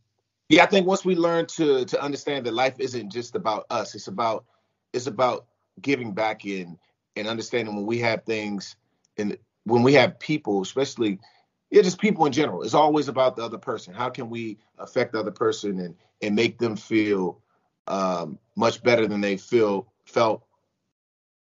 Yeah 0.49 0.63
i 0.63 0.67
think 0.67 0.87
once 0.87 1.05
we 1.05 1.15
learn 1.15 1.47
to 1.59 1.85
to 1.85 2.03
understand 2.03 2.47
that 2.47 2.55
life 2.55 2.77
isn't 2.81 3.13
just 3.13 3.37
about 3.37 3.67
us 3.69 3.95
it's 3.95 4.09
about 4.09 4.47
it's 4.95 5.07
about 5.07 5.45
giving 5.81 6.13
back 6.15 6.47
in 6.47 6.79
and 7.17 7.29
understanding 7.29 7.77
when 7.77 7.87
we 7.87 7.99
have 7.99 8.25
things 8.25 8.77
and 9.19 9.37
when 9.65 9.83
we 9.83 9.93
have 9.93 10.19
people 10.19 10.63
especially 10.63 11.19
yeah, 11.71 11.83
just 11.83 12.01
people 12.01 12.27
in 12.27 12.33
general. 12.33 12.63
It's 12.63 12.75
always 12.75 13.09
about 13.09 13.37
the 13.37 13.45
other 13.45 13.59
person. 13.59 13.95
How 13.95 14.11
can 14.11 14.29
we 14.29 14.59
affect 14.79 15.13
the 15.13 15.21
other 15.21 15.31
person 15.31 15.79
and 15.79 15.95
and 16.23 16.35
make 16.35 16.59
them 16.59 16.77
feel 16.77 17.41
um, 17.87 18.39
much 18.57 18.83
better 18.83 19.07
than 19.07 19.21
they 19.21 19.37
feel 19.37 19.87
felt 20.05 20.45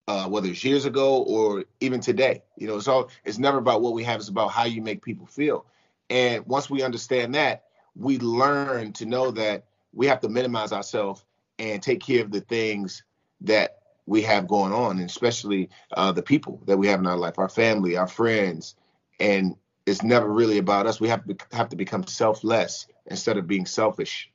uh, 0.09 0.29
whether 0.29 0.49
it's 0.49 0.65
years 0.65 0.85
ago 0.85 1.23
or 1.23 1.65
even 1.81 2.01
today. 2.01 2.43
You 2.57 2.67
know, 2.67 2.77
it's 2.77 2.89
all 2.89 3.11
it's 3.25 3.39
never 3.39 3.59
about 3.59 3.83
what 3.83 3.95
we 3.95 4.05
have. 4.05 4.21
It's 4.21 4.29
about 4.29 4.51
how 4.51 4.65
you 4.65 4.83
make 4.83 5.03
people 5.03 5.27
feel. 5.27 5.67
And 6.11 6.45
once 6.47 6.69
we 6.69 6.83
understand 6.83 7.35
that, 7.35 7.65
we 7.95 8.19
learn 8.19 8.93
to 8.95 9.07
know 9.07 9.31
that 9.33 9.65
we 9.93 10.07
have 10.07 10.21
to 10.21 10.29
minimize 10.29 10.73
ourselves 10.73 11.25
and 11.59 11.83
take 11.83 12.01
care 12.01 12.23
of 12.23 12.31
the 12.31 12.41
things 12.41 13.03
that 13.43 13.79
we 14.07 14.23
have 14.23 14.49
going 14.49 14.73
on, 14.73 14.99
and 14.99 15.09
especially 15.09 15.71
uh, 15.93 16.13
the 16.13 16.23
people 16.23 16.61
that 16.67 16.77
we 16.77 16.89
have 16.89 16.99
in 16.99 17.07
our 17.07 17.17
life, 17.17 17.39
our 17.39 17.49
family, 17.49 17.97
our 17.97 18.09
friends, 18.09 18.75
and 19.21 19.57
it's 19.87 20.03
never 20.03 20.29
really 20.29 20.59
about 20.59 20.87
us. 20.87 21.01
We 21.01 21.09
have 21.09 21.25
to 21.27 21.37
have 21.53 21.71
to 21.71 21.77
become 21.77 22.07
selfless 22.07 22.87
instead 23.07 23.37
of 23.37 23.47
being 23.47 23.67
selfish. 23.67 24.31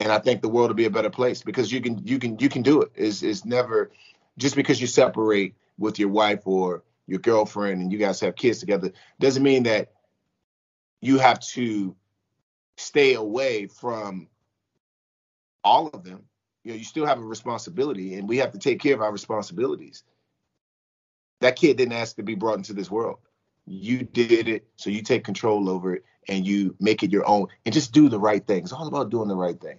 And 0.00 0.12
I 0.12 0.18
think 0.18 0.42
the 0.42 0.48
world 0.48 0.70
will 0.70 0.74
be 0.74 0.84
a 0.84 0.90
better 0.90 1.10
place 1.10 1.42
because 1.42 1.72
you 1.72 1.80
can 1.80 2.04
you 2.06 2.18
can 2.18 2.38
you 2.38 2.48
can 2.48 2.62
do 2.62 2.82
it. 2.82 2.92
Is 2.94 3.22
is 3.22 3.44
never 3.44 3.90
just 4.36 4.56
because 4.56 4.80
you 4.80 4.86
separate 4.86 5.54
with 5.78 5.98
your 5.98 6.08
wife 6.08 6.46
or 6.46 6.82
your 7.06 7.20
girlfriend 7.20 7.80
and 7.80 7.92
you 7.92 7.98
guys 7.98 8.20
have 8.20 8.34
kids 8.34 8.58
together 8.58 8.92
doesn't 9.20 9.42
mean 9.42 9.62
that 9.62 9.92
you 11.00 11.18
have 11.18 11.38
to 11.38 11.94
stay 12.76 13.14
away 13.14 13.66
from 13.66 14.28
all 15.62 15.88
of 15.88 16.02
them. 16.02 16.24
You 16.64 16.72
know, 16.72 16.78
you 16.78 16.84
still 16.84 17.06
have 17.06 17.18
a 17.18 17.24
responsibility 17.24 18.14
and 18.14 18.28
we 18.28 18.38
have 18.38 18.52
to 18.52 18.58
take 18.58 18.80
care 18.80 18.94
of 18.94 19.02
our 19.02 19.12
responsibilities. 19.12 20.02
That 21.40 21.56
kid 21.56 21.76
didn't 21.76 21.92
ask 21.92 22.16
to 22.16 22.22
be 22.22 22.34
brought 22.34 22.58
into 22.58 22.72
this 22.72 22.90
world 22.90 23.18
you 23.66 24.02
did 24.02 24.48
it, 24.48 24.66
so 24.76 24.90
you 24.90 25.02
take 25.02 25.24
control 25.24 25.68
over 25.68 25.94
it 25.94 26.04
and 26.28 26.46
you 26.46 26.74
make 26.80 27.02
it 27.02 27.12
your 27.12 27.26
own 27.28 27.48
and 27.64 27.72
just 27.72 27.92
do 27.92 28.08
the 28.08 28.18
right 28.18 28.46
thing. 28.46 28.62
It's 28.62 28.72
all 28.72 28.88
about 28.88 29.10
doing 29.10 29.28
the 29.28 29.36
right 29.36 29.60
thing. 29.60 29.78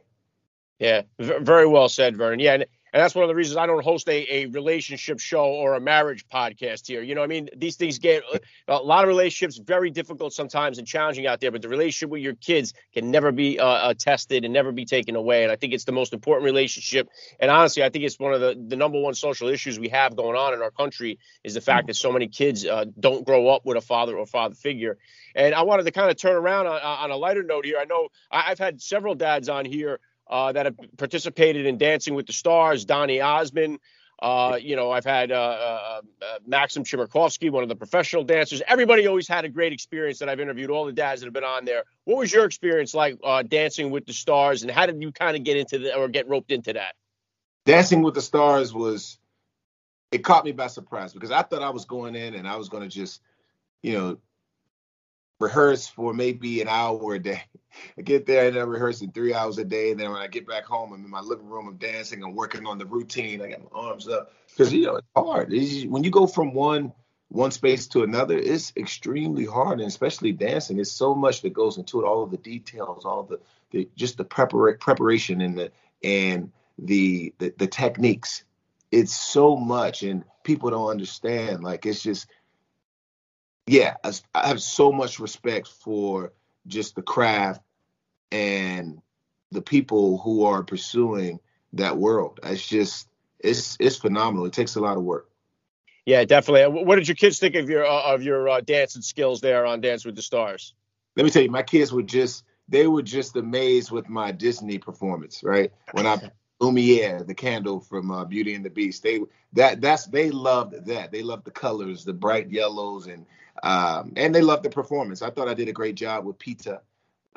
Yeah, 0.80 1.04
very 1.20 1.66
well 1.66 1.90
said, 1.90 2.16
Vernon. 2.16 2.40
Yeah, 2.40 2.54
and 2.54 2.66
and 2.98 3.04
that's 3.04 3.14
one 3.14 3.24
of 3.24 3.28
the 3.28 3.36
reasons 3.36 3.58
I 3.58 3.68
don't 3.68 3.84
host 3.84 4.10
a, 4.10 4.26
a 4.28 4.46
relationship 4.48 5.20
show 5.20 5.46
or 5.46 5.76
a 5.76 5.80
marriage 5.80 6.28
podcast 6.28 6.88
here. 6.88 7.04
You 7.04 7.14
know, 7.14 7.22
I 7.22 7.28
mean, 7.28 7.48
these 7.56 7.76
things 7.76 8.00
get 8.00 8.24
a 8.68 8.78
lot 8.78 9.04
of 9.04 9.08
relationships 9.08 9.60
very 9.60 9.92
difficult 9.92 10.34
sometimes 10.34 10.80
and 10.80 10.88
challenging 10.88 11.28
out 11.28 11.40
there, 11.40 11.52
but 11.52 11.62
the 11.62 11.70
relationship 11.70 12.10
with 12.10 12.24
your 12.24 12.34
kids 12.34 12.74
can 12.96 13.12
never 13.12 13.32
be 13.32 13.60
uh, 13.60 13.68
uh, 13.68 13.94
tested 13.94 14.46
and 14.46 14.52
never 14.52 14.72
be 14.72 14.84
taken 14.84 15.16
away. 15.16 15.44
And 15.44 15.52
I 15.52 15.58
think 15.58 15.74
it's 15.74 15.84
the 15.84 15.92
most 15.92 16.12
important 16.12 16.46
relationship. 16.46 17.08
And 17.40 17.52
honestly, 17.52 17.84
I 17.84 17.90
think 17.90 18.04
it's 18.04 18.18
one 18.18 18.34
of 18.34 18.42
the, 18.42 18.60
the 18.68 18.76
number 18.76 19.00
one 19.00 19.14
social 19.14 19.48
issues 19.48 19.78
we 19.78 19.90
have 19.90 20.16
going 20.16 20.36
on 20.36 20.56
in 20.56 20.64
our 20.64 20.72
country 20.72 21.20
is 21.44 21.54
the 21.54 21.62
fact 21.62 21.86
that 21.86 21.96
so 21.98 22.12
many 22.12 22.28
kids 22.28 22.66
uh, 22.66 22.86
don't 23.00 23.24
grow 23.24 23.50
up 23.50 23.64
with 23.64 23.78
a 23.78 23.82
father 23.82 24.18
or 24.18 24.26
father 24.26 24.56
figure. 24.56 24.98
And 25.36 25.54
I 25.54 25.62
wanted 25.62 25.84
to 25.84 25.92
kind 25.92 26.10
of 26.10 26.18
turn 26.18 26.36
around 26.36 26.66
on, 26.66 26.82
on 26.82 27.12
a 27.12 27.16
lighter 27.16 27.44
note 27.44 27.64
here. 27.64 27.78
I 27.80 27.86
know 27.86 28.08
I've 28.32 28.58
had 28.58 28.82
several 28.82 29.14
dads 29.14 29.50
on 29.50 29.66
here 29.66 30.00
uh, 30.30 30.52
that 30.52 30.66
have 30.66 30.76
participated 30.98 31.66
in 31.66 31.78
Dancing 31.78 32.16
with 32.16 32.28
the 32.28 32.34
Stars, 32.34 32.86
Donny 32.86 33.22
Osmond. 33.22 33.80
Uh, 34.20 34.58
you 34.60 34.76
know, 34.76 34.92
I've 34.92 35.06
had 35.06 35.32
uh, 35.32 35.36
uh, 35.36 36.02
uh, 36.22 36.40
Maxim 36.48 36.84
Chmerkovskiy, 36.84 37.52
one 37.52 37.62
of 37.62 37.70
the 37.70 37.76
professional 37.76 38.24
dancers. 38.24 38.64
Everybody 38.68 39.06
always 39.06 39.28
had 39.28 39.46
a 39.46 39.50
great 39.50 39.74
experience 39.74 40.20
that 40.20 40.30
I've 40.30 40.40
interviewed, 40.40 40.72
all 40.72 40.86
the 40.86 40.92
dads 40.92 41.22
that 41.22 41.28
have 41.28 41.34
been 41.34 41.44
on 41.44 41.66
there. 41.66 41.84
What 42.06 42.18
was 42.18 42.34
your 42.34 42.46
experience 42.46 42.96
like 42.96 43.20
uh, 43.24 43.44
dancing 43.44 43.92
with 43.92 44.08
the 44.08 44.14
stars, 44.14 44.64
and 44.64 44.72
how 44.72 44.88
did 44.88 45.00
you 45.02 45.12
kind 45.12 45.38
of 45.38 45.44
get 45.44 45.58
into 45.58 45.78
the 45.78 45.96
or 45.96 46.08
get 46.08 46.28
roped 46.28 46.52
into 46.52 46.74
that? 46.74 46.96
Dancing 47.68 48.02
with 48.02 48.16
the 48.16 48.22
Stars 48.22 48.74
was, 48.74 49.20
it 50.12 50.20
caught 50.20 50.46
me 50.46 50.54
by 50.54 50.68
surprise 50.68 51.14
because 51.14 51.32
I 51.32 51.44
thought 51.44 51.62
I 51.62 51.70
was 51.70 51.86
going 51.86 52.16
in 52.16 52.34
and 52.34 52.48
I 52.48 52.56
was 52.56 52.70
going 52.70 52.82
to 52.82 52.90
just, 52.90 53.22
you 53.84 53.94
know, 53.94 54.18
rehearse 55.40 55.88
for 55.88 56.14
maybe 56.14 56.62
an 56.62 56.68
hour 56.68 57.16
a 57.16 57.20
day. 57.20 57.44
I 57.98 58.02
get 58.02 58.26
there 58.26 58.48
and 58.48 58.56
I 58.56 58.62
rehearse 58.62 58.74
rehearsing 58.74 59.12
three 59.12 59.34
hours 59.34 59.58
a 59.58 59.66
day. 59.66 59.92
And 59.92 60.00
then 60.00 60.12
when 60.12 60.22
I 60.22 60.28
get 60.28 60.48
back 60.48 60.66
home, 60.66 60.94
I'm 60.94 61.04
in 61.04 61.12
my 61.12 61.22
living 61.22 61.48
room, 61.48 61.68
I'm 61.68 61.78
dancing, 61.78 62.24
I'm 62.24 62.36
working 62.36 62.66
on 62.66 62.78
the 62.78 62.86
routine. 62.86 63.42
I 63.42 63.50
got 63.50 63.62
my 63.62 63.80
arms 63.80 64.08
up 64.08 64.32
because 64.50 64.74
you 64.74 64.86
know 64.86 64.96
it's 64.96 65.08
hard. 65.16 65.54
It's, 65.54 65.86
when 65.86 66.04
you 66.04 66.12
go 66.12 66.28
from 66.28 66.54
one 66.54 66.94
one 67.30 67.52
space 67.52 67.88
to 67.88 68.04
another, 68.04 68.38
it's 68.38 68.72
extremely 68.78 69.46
hard, 69.46 69.80
and 69.80 69.88
especially 69.88 70.32
dancing. 70.32 70.80
It's 70.80 70.92
so 70.92 71.14
much 71.14 71.42
that 71.42 71.54
goes 71.54 71.78
into 71.78 72.02
it, 72.02 72.08
all 72.08 72.24
of 72.24 72.32
the 72.32 72.38
details, 72.38 73.06
all 73.06 73.24
the, 73.24 73.40
the 73.72 73.90
just 73.96 74.18
the 74.18 74.26
prepara- 74.26 74.80
preparation 74.80 75.42
and 75.42 75.58
the 75.58 75.72
and 76.04 76.52
the, 76.80 77.34
the 77.40 77.54
the 77.58 77.68
techniques. 77.68 78.44
it's 78.92 79.16
so 79.16 79.56
much, 79.56 80.04
and 80.04 80.24
people 80.44 80.70
don't 80.70 80.90
understand. 80.90 81.64
Like 81.64 81.86
it's 81.86 82.02
just, 82.02 82.28
yeah, 83.68 83.96
I 84.34 84.48
have 84.48 84.62
so 84.62 84.92
much 84.92 85.20
respect 85.20 85.68
for 85.68 86.34
just 86.66 86.96
the 86.96 87.02
craft 87.02 87.62
and 88.32 89.02
the 89.52 89.62
people 89.62 90.18
who 90.20 90.46
are 90.46 90.64
pursuing 90.64 91.40
that 91.74 91.98
world. 91.98 92.40
It's 92.44 92.66
just, 92.66 93.08
it's 93.40 93.78
it's 93.80 93.98
phenomenal. 93.98 94.46
It 94.46 94.54
takes 94.54 94.76
a 94.76 94.80
lot 94.80 94.98
of 94.98 95.04
work. 95.04 95.30
Yeah, 96.06 96.24
definitely. 96.24 96.84
What 96.84 96.96
did 96.96 97.08
your 97.08 97.16
kids 97.16 97.38
think 97.38 97.56
of 97.56 97.70
your 97.70 97.86
uh, 97.86 98.14
of 98.14 98.24
your 98.24 98.48
uh, 98.48 98.62
dancing 98.62 99.02
skills 99.02 99.42
there 99.42 99.66
on 99.66 99.82
Dance 99.82 100.06
with 100.06 100.16
the 100.16 100.22
Stars? 100.22 100.74
Let 101.18 101.26
me 101.26 101.30
tell 101.30 101.44
you, 101.44 101.52
my 101.52 101.64
kids 101.64 101.92
were 101.92 102.04
just 102.04 102.46
they 102.70 102.88
were 102.88 103.02
just 103.02 103.36
amazed 103.36 103.92
with 103.92 104.08
my 104.08 104.32
Disney 104.32 104.78
performance. 104.78 105.44
Right 105.44 105.72
when 105.92 106.08
I 106.08 106.18
Lumiere, 106.60 107.24
the 107.24 107.36
candle 107.36 107.80
from 107.80 108.10
uh, 108.12 108.26
Beauty 108.26 108.56
and 108.56 108.66
the 108.66 108.70
Beast, 108.70 109.04
they 109.04 109.22
that 109.54 109.82
that's 109.82 110.06
they 110.06 110.32
loved 110.32 110.86
that. 110.88 111.12
They 111.12 111.22
loved 111.22 111.46
the 111.46 111.52
colors, 111.52 112.04
the 112.04 112.14
bright 112.14 112.50
yellows, 112.50 113.08
and 113.08 113.26
um, 113.64 114.14
and 114.16 114.34
they 114.34 114.42
loved 114.42 114.64
the 114.64 114.70
performance. 114.70 115.22
I 115.22 115.30
thought 115.30 115.48
I 115.48 115.54
did 115.54 115.68
a 115.68 115.74
great 115.74 115.96
job 115.96 116.26
with 116.26 116.40
Peta. 116.40 116.82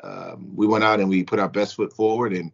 Um, 0.03 0.55
we 0.55 0.65
went 0.65 0.83
out 0.83 0.99
and 0.99 1.09
we 1.09 1.23
put 1.23 1.39
our 1.39 1.49
best 1.49 1.75
foot 1.75 1.93
forward, 1.93 2.33
and 2.33 2.51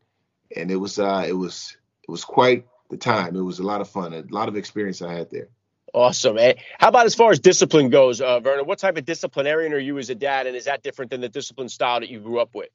and 0.55 0.69
it 0.69 0.75
was 0.75 0.99
uh, 0.99 1.25
it 1.27 1.33
was 1.33 1.77
it 2.03 2.11
was 2.11 2.25
quite 2.25 2.65
the 2.89 2.97
time. 2.97 3.35
It 3.35 3.41
was 3.41 3.59
a 3.59 3.63
lot 3.63 3.81
of 3.81 3.89
fun, 3.89 4.13
a 4.13 4.23
lot 4.29 4.49
of 4.49 4.55
experience 4.55 5.01
I 5.01 5.13
had 5.13 5.29
there. 5.29 5.49
Awesome. 5.93 6.37
Hey, 6.37 6.61
how 6.79 6.89
about 6.89 7.05
as 7.05 7.15
far 7.15 7.31
as 7.31 7.39
discipline 7.39 7.89
goes, 7.89 8.19
uh, 8.19 8.39
Vernon? 8.41 8.65
What 8.65 8.79
type 8.79 8.97
of 8.97 9.05
disciplinarian 9.05 9.73
are 9.73 9.79
you 9.79 9.97
as 9.97 10.09
a 10.09 10.15
dad, 10.15 10.47
and 10.47 10.55
is 10.55 10.65
that 10.65 10.83
different 10.83 11.11
than 11.11 11.21
the 11.21 11.29
discipline 11.29 11.69
style 11.69 12.01
that 12.01 12.09
you 12.09 12.19
grew 12.19 12.39
up 12.39 12.53
with? 12.53 12.69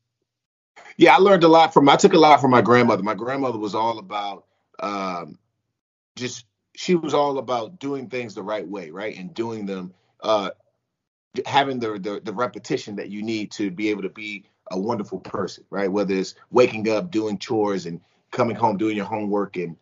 Yeah, 0.96 1.14
I 1.14 1.18
learned 1.18 1.44
a 1.44 1.48
lot 1.48 1.72
from. 1.72 1.88
I 1.88 1.96
took 1.96 2.14
a 2.14 2.18
lot 2.18 2.40
from 2.40 2.50
my 2.50 2.62
grandmother. 2.62 3.02
My 3.02 3.14
grandmother 3.14 3.58
was 3.58 3.74
all 3.74 3.98
about 3.98 4.44
um, 4.80 5.38
just. 6.16 6.46
She 6.74 6.94
was 6.94 7.12
all 7.12 7.38
about 7.38 7.78
doing 7.78 8.08
things 8.08 8.34
the 8.34 8.42
right 8.42 8.66
way, 8.66 8.90
right, 8.90 9.16
and 9.16 9.34
doing 9.34 9.66
them, 9.66 9.92
uh, 10.22 10.50
having 11.44 11.78
the, 11.78 11.98
the 11.98 12.20
the 12.24 12.32
repetition 12.32 12.96
that 12.96 13.10
you 13.10 13.22
need 13.22 13.50
to 13.52 13.70
be 13.70 13.90
able 13.90 14.02
to 14.02 14.08
be 14.08 14.44
a 14.70 14.78
wonderful 14.78 15.20
person, 15.20 15.64
right? 15.70 15.90
Whether 15.90 16.14
it's 16.14 16.34
waking 16.50 16.88
up, 16.88 17.10
doing 17.10 17.38
chores, 17.38 17.86
and 17.86 18.00
coming 18.30 18.56
home, 18.56 18.78
doing 18.78 18.96
your 18.96 19.06
homework, 19.06 19.56
and 19.56 19.76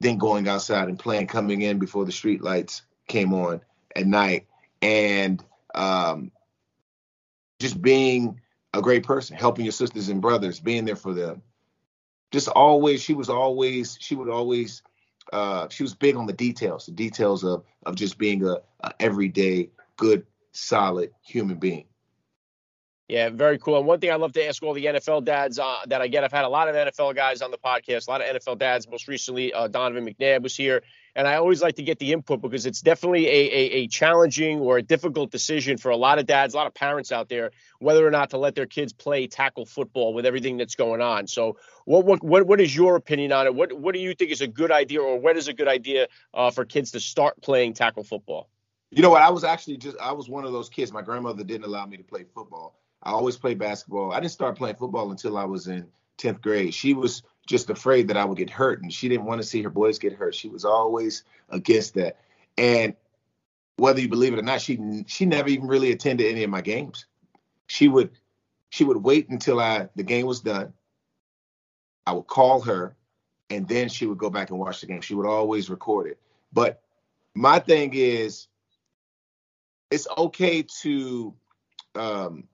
then 0.00 0.18
going 0.18 0.48
outside 0.48 0.88
and 0.88 0.98
playing, 0.98 1.28
coming 1.28 1.62
in 1.62 1.78
before 1.78 2.04
the 2.04 2.12
street 2.12 2.42
lights 2.42 2.82
came 3.08 3.32
on 3.32 3.60
at 3.94 4.06
night, 4.06 4.46
and 4.82 5.44
um, 5.74 6.32
just 7.60 7.80
being 7.80 8.40
a 8.76 8.82
great 8.82 9.04
person, 9.04 9.36
helping 9.36 9.64
your 9.64 9.72
sisters 9.72 10.08
and 10.08 10.20
brothers, 10.20 10.60
being 10.60 10.84
there 10.84 10.96
for 10.96 11.14
them. 11.14 11.42
Just 12.32 12.48
always, 12.48 13.02
she 13.02 13.14
was 13.14 13.28
always, 13.28 13.96
she 14.00 14.14
would 14.14 14.28
always, 14.28 14.82
uh, 15.32 15.68
she 15.68 15.82
was 15.82 15.94
big 15.94 16.16
on 16.16 16.26
the 16.26 16.32
details, 16.32 16.86
the 16.86 16.92
details 16.92 17.44
of 17.44 17.64
of 17.84 17.94
just 17.94 18.18
being 18.18 18.44
a, 18.44 18.56
a 18.80 18.92
everyday 19.00 19.70
good, 19.96 20.26
solid 20.52 21.10
human 21.24 21.56
being. 21.56 21.86
Yeah, 23.08 23.28
very 23.30 23.56
cool. 23.58 23.78
And 23.78 23.86
one 23.86 24.00
thing 24.00 24.10
I 24.10 24.16
love 24.16 24.32
to 24.32 24.44
ask 24.44 24.60
all 24.64 24.74
the 24.74 24.86
NFL 24.86 25.24
dads 25.24 25.60
uh, 25.60 25.76
that 25.86 26.00
I 26.00 26.08
get, 26.08 26.24
I've 26.24 26.32
had 26.32 26.44
a 26.44 26.48
lot 26.48 26.68
of 26.68 26.74
NFL 26.74 27.14
guys 27.14 27.40
on 27.40 27.52
the 27.52 27.58
podcast, 27.58 28.08
a 28.08 28.10
lot 28.10 28.20
of 28.20 28.26
NFL 28.26 28.58
dads. 28.58 28.88
Most 28.88 29.06
recently, 29.06 29.52
uh, 29.52 29.68
Donovan 29.68 30.04
McNabb 30.04 30.42
was 30.42 30.56
here, 30.56 30.82
and 31.14 31.28
I 31.28 31.36
always 31.36 31.62
like 31.62 31.76
to 31.76 31.84
get 31.84 32.00
the 32.00 32.12
input 32.12 32.42
because 32.42 32.66
it's 32.66 32.80
definitely 32.80 33.28
a, 33.28 33.30
a, 33.30 33.70
a, 33.74 33.86
challenging 33.86 34.58
or 34.58 34.78
a 34.78 34.82
difficult 34.82 35.30
decision 35.30 35.78
for 35.78 35.90
a 35.92 35.96
lot 35.96 36.18
of 36.18 36.26
dads, 36.26 36.54
a 36.54 36.56
lot 36.56 36.66
of 36.66 36.74
parents 36.74 37.12
out 37.12 37.28
there, 37.28 37.52
whether 37.78 38.04
or 38.04 38.10
not 38.10 38.30
to 38.30 38.38
let 38.38 38.56
their 38.56 38.66
kids 38.66 38.92
play 38.92 39.28
tackle 39.28 39.66
football 39.66 40.12
with 40.12 40.26
everything 40.26 40.56
that's 40.56 40.74
going 40.74 41.00
on. 41.00 41.28
So, 41.28 41.58
what 41.84 42.04
what 42.04 42.24
what, 42.24 42.44
what 42.44 42.60
is 42.60 42.74
your 42.74 42.96
opinion 42.96 43.30
on 43.30 43.46
it? 43.46 43.54
What 43.54 43.72
what 43.72 43.94
do 43.94 44.00
you 44.00 44.14
think 44.14 44.32
is 44.32 44.40
a 44.40 44.48
good 44.48 44.72
idea, 44.72 45.00
or 45.00 45.20
when 45.20 45.36
is 45.36 45.46
a 45.46 45.54
good 45.54 45.68
idea 45.68 46.08
uh, 46.34 46.50
for 46.50 46.64
kids 46.64 46.90
to 46.90 46.98
start 46.98 47.40
playing 47.40 47.74
tackle 47.74 48.02
football? 48.02 48.48
You 48.90 49.02
know 49.02 49.10
what? 49.10 49.22
I 49.22 49.30
was 49.30 49.44
actually 49.44 49.76
just 49.76 49.96
I 49.98 50.10
was 50.10 50.28
one 50.28 50.44
of 50.44 50.50
those 50.50 50.68
kids. 50.68 50.92
My 50.92 51.02
grandmother 51.02 51.44
didn't 51.44 51.66
allow 51.66 51.86
me 51.86 51.96
to 51.98 52.04
play 52.04 52.24
football 52.34 52.80
I 53.06 53.10
always 53.12 53.36
played 53.36 53.60
basketball. 53.60 54.12
I 54.12 54.18
didn't 54.18 54.32
start 54.32 54.58
playing 54.58 54.74
football 54.74 55.12
until 55.12 55.38
I 55.38 55.44
was 55.44 55.68
in 55.68 55.86
10th 56.18 56.42
grade. 56.42 56.74
She 56.74 56.92
was 56.92 57.22
just 57.46 57.70
afraid 57.70 58.08
that 58.08 58.16
I 58.16 58.24
would 58.24 58.36
get 58.36 58.50
hurt, 58.50 58.82
and 58.82 58.92
she 58.92 59.08
didn't 59.08 59.26
want 59.26 59.40
to 59.40 59.46
see 59.46 59.62
her 59.62 59.70
boys 59.70 60.00
get 60.00 60.12
hurt. 60.12 60.34
She 60.34 60.48
was 60.48 60.64
always 60.64 61.22
against 61.48 61.94
that. 61.94 62.18
And 62.58 62.96
whether 63.76 64.00
you 64.00 64.08
believe 64.08 64.32
it 64.32 64.40
or 64.40 64.42
not, 64.42 64.60
she 64.60 65.04
she 65.06 65.24
never 65.24 65.48
even 65.48 65.68
really 65.68 65.92
attended 65.92 66.26
any 66.26 66.42
of 66.42 66.50
my 66.50 66.60
games. 66.60 67.06
She 67.68 67.86
would 67.86 68.10
she 68.70 68.82
would 68.82 68.96
wait 68.96 69.28
until 69.28 69.60
I 69.60 69.88
the 69.94 70.02
game 70.02 70.26
was 70.26 70.40
done. 70.40 70.72
I 72.08 72.12
would 72.12 72.26
call 72.26 72.60
her, 72.62 72.96
and 73.50 73.68
then 73.68 73.88
she 73.88 74.06
would 74.06 74.18
go 74.18 74.30
back 74.30 74.50
and 74.50 74.58
watch 74.58 74.80
the 74.80 74.88
game. 74.88 75.00
She 75.00 75.14
would 75.14 75.26
always 75.26 75.70
record 75.70 76.08
it. 76.08 76.18
But 76.52 76.82
my 77.34 77.60
thing 77.60 77.92
is, 77.94 78.48
it's 79.92 80.08
okay 80.18 80.64
to 80.82 81.32
um, 81.94 82.48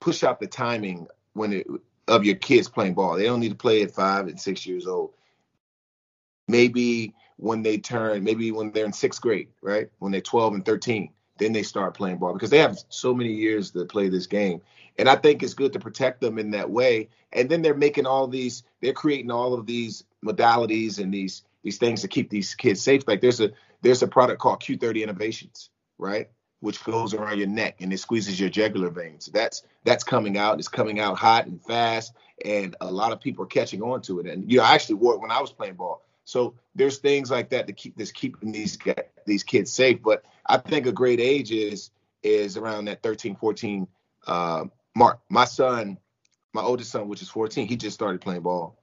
push 0.00 0.24
out 0.24 0.40
the 0.40 0.46
timing 0.46 1.06
when 1.34 1.52
it 1.52 1.66
of 2.08 2.24
your 2.24 2.34
kids 2.34 2.68
playing 2.68 2.94
ball. 2.94 3.16
They 3.16 3.24
don't 3.24 3.40
need 3.40 3.50
to 3.50 3.56
play 3.56 3.82
at 3.82 3.92
five 3.92 4.26
and 4.26 4.38
six 4.38 4.66
years 4.66 4.86
old. 4.86 5.12
Maybe 6.48 7.14
when 7.36 7.62
they 7.62 7.78
turn, 7.78 8.24
maybe 8.24 8.50
when 8.50 8.72
they're 8.72 8.84
in 8.84 8.92
sixth 8.92 9.20
grade, 9.20 9.48
right? 9.62 9.88
When 9.98 10.10
they're 10.10 10.20
12 10.20 10.54
and 10.54 10.64
13, 10.64 11.10
then 11.38 11.52
they 11.52 11.62
start 11.62 11.94
playing 11.94 12.18
ball 12.18 12.32
because 12.32 12.50
they 12.50 12.58
have 12.58 12.78
so 12.88 13.14
many 13.14 13.32
years 13.32 13.70
to 13.70 13.84
play 13.84 14.08
this 14.08 14.26
game. 14.26 14.60
And 14.98 15.08
I 15.08 15.16
think 15.16 15.42
it's 15.42 15.54
good 15.54 15.72
to 15.74 15.78
protect 15.78 16.20
them 16.20 16.38
in 16.38 16.50
that 16.50 16.68
way. 16.68 17.08
And 17.32 17.48
then 17.48 17.62
they're 17.62 17.74
making 17.74 18.06
all 18.06 18.26
these, 18.26 18.64
they're 18.82 18.92
creating 18.92 19.30
all 19.30 19.54
of 19.54 19.64
these 19.64 20.04
modalities 20.24 20.98
and 20.98 21.14
these 21.14 21.42
these 21.62 21.78
things 21.78 22.00
to 22.02 22.08
keep 22.08 22.30
these 22.30 22.54
kids 22.54 22.80
safe. 22.80 23.06
Like 23.06 23.20
there's 23.20 23.40
a 23.40 23.50
there's 23.82 24.02
a 24.02 24.08
product 24.08 24.40
called 24.40 24.60
Q30 24.62 25.02
Innovations, 25.02 25.70
right? 25.98 26.30
Which 26.60 26.82
goes 26.84 27.14
around 27.14 27.38
your 27.38 27.46
neck 27.46 27.80
and 27.80 27.92
it 27.92 27.98
squeezes 27.98 28.38
your 28.38 28.50
jugular 28.50 28.90
veins. 28.90 29.26
That's 29.32 29.64
that's 29.84 30.04
coming 30.04 30.38
out. 30.38 30.58
It's 30.58 30.68
coming 30.68 31.00
out 31.00 31.18
hot 31.18 31.46
and 31.46 31.62
fast, 31.62 32.14
and 32.44 32.76
a 32.80 32.90
lot 32.90 33.12
of 33.12 33.20
people 33.20 33.44
are 33.44 33.48
catching 33.48 33.82
on 33.82 34.02
to 34.02 34.20
it. 34.20 34.26
And 34.26 34.50
you 34.50 34.58
know, 34.58 34.64
I 34.64 34.74
actually 34.74 34.96
wore 34.96 35.14
it 35.14 35.20
when 35.20 35.30
I 35.30 35.40
was 35.40 35.52
playing 35.52 35.74
ball. 35.74 36.02
So 36.24 36.54
there's 36.74 36.98
things 36.98 37.30
like 37.30 37.48
that 37.50 37.66
to 37.66 37.72
keep 37.72 37.96
this 37.96 38.12
keeping 38.12 38.52
these 38.52 38.78
these 39.26 39.42
kids 39.42 39.72
safe. 39.72 40.02
But 40.02 40.24
I 40.46 40.58
think 40.58 40.86
a 40.86 40.92
great 40.92 41.20
age 41.20 41.50
is 41.50 41.90
is 42.22 42.56
around 42.56 42.84
that 42.84 43.02
13, 43.02 43.36
14 43.36 43.88
uh, 44.26 44.64
mark. 44.94 45.20
My 45.28 45.46
son, 45.46 45.98
my 46.52 46.62
oldest 46.62 46.90
son, 46.90 47.08
which 47.08 47.22
is 47.22 47.30
14, 47.30 47.66
he 47.66 47.76
just 47.76 47.94
started 47.94 48.20
playing 48.20 48.42
ball 48.42 48.78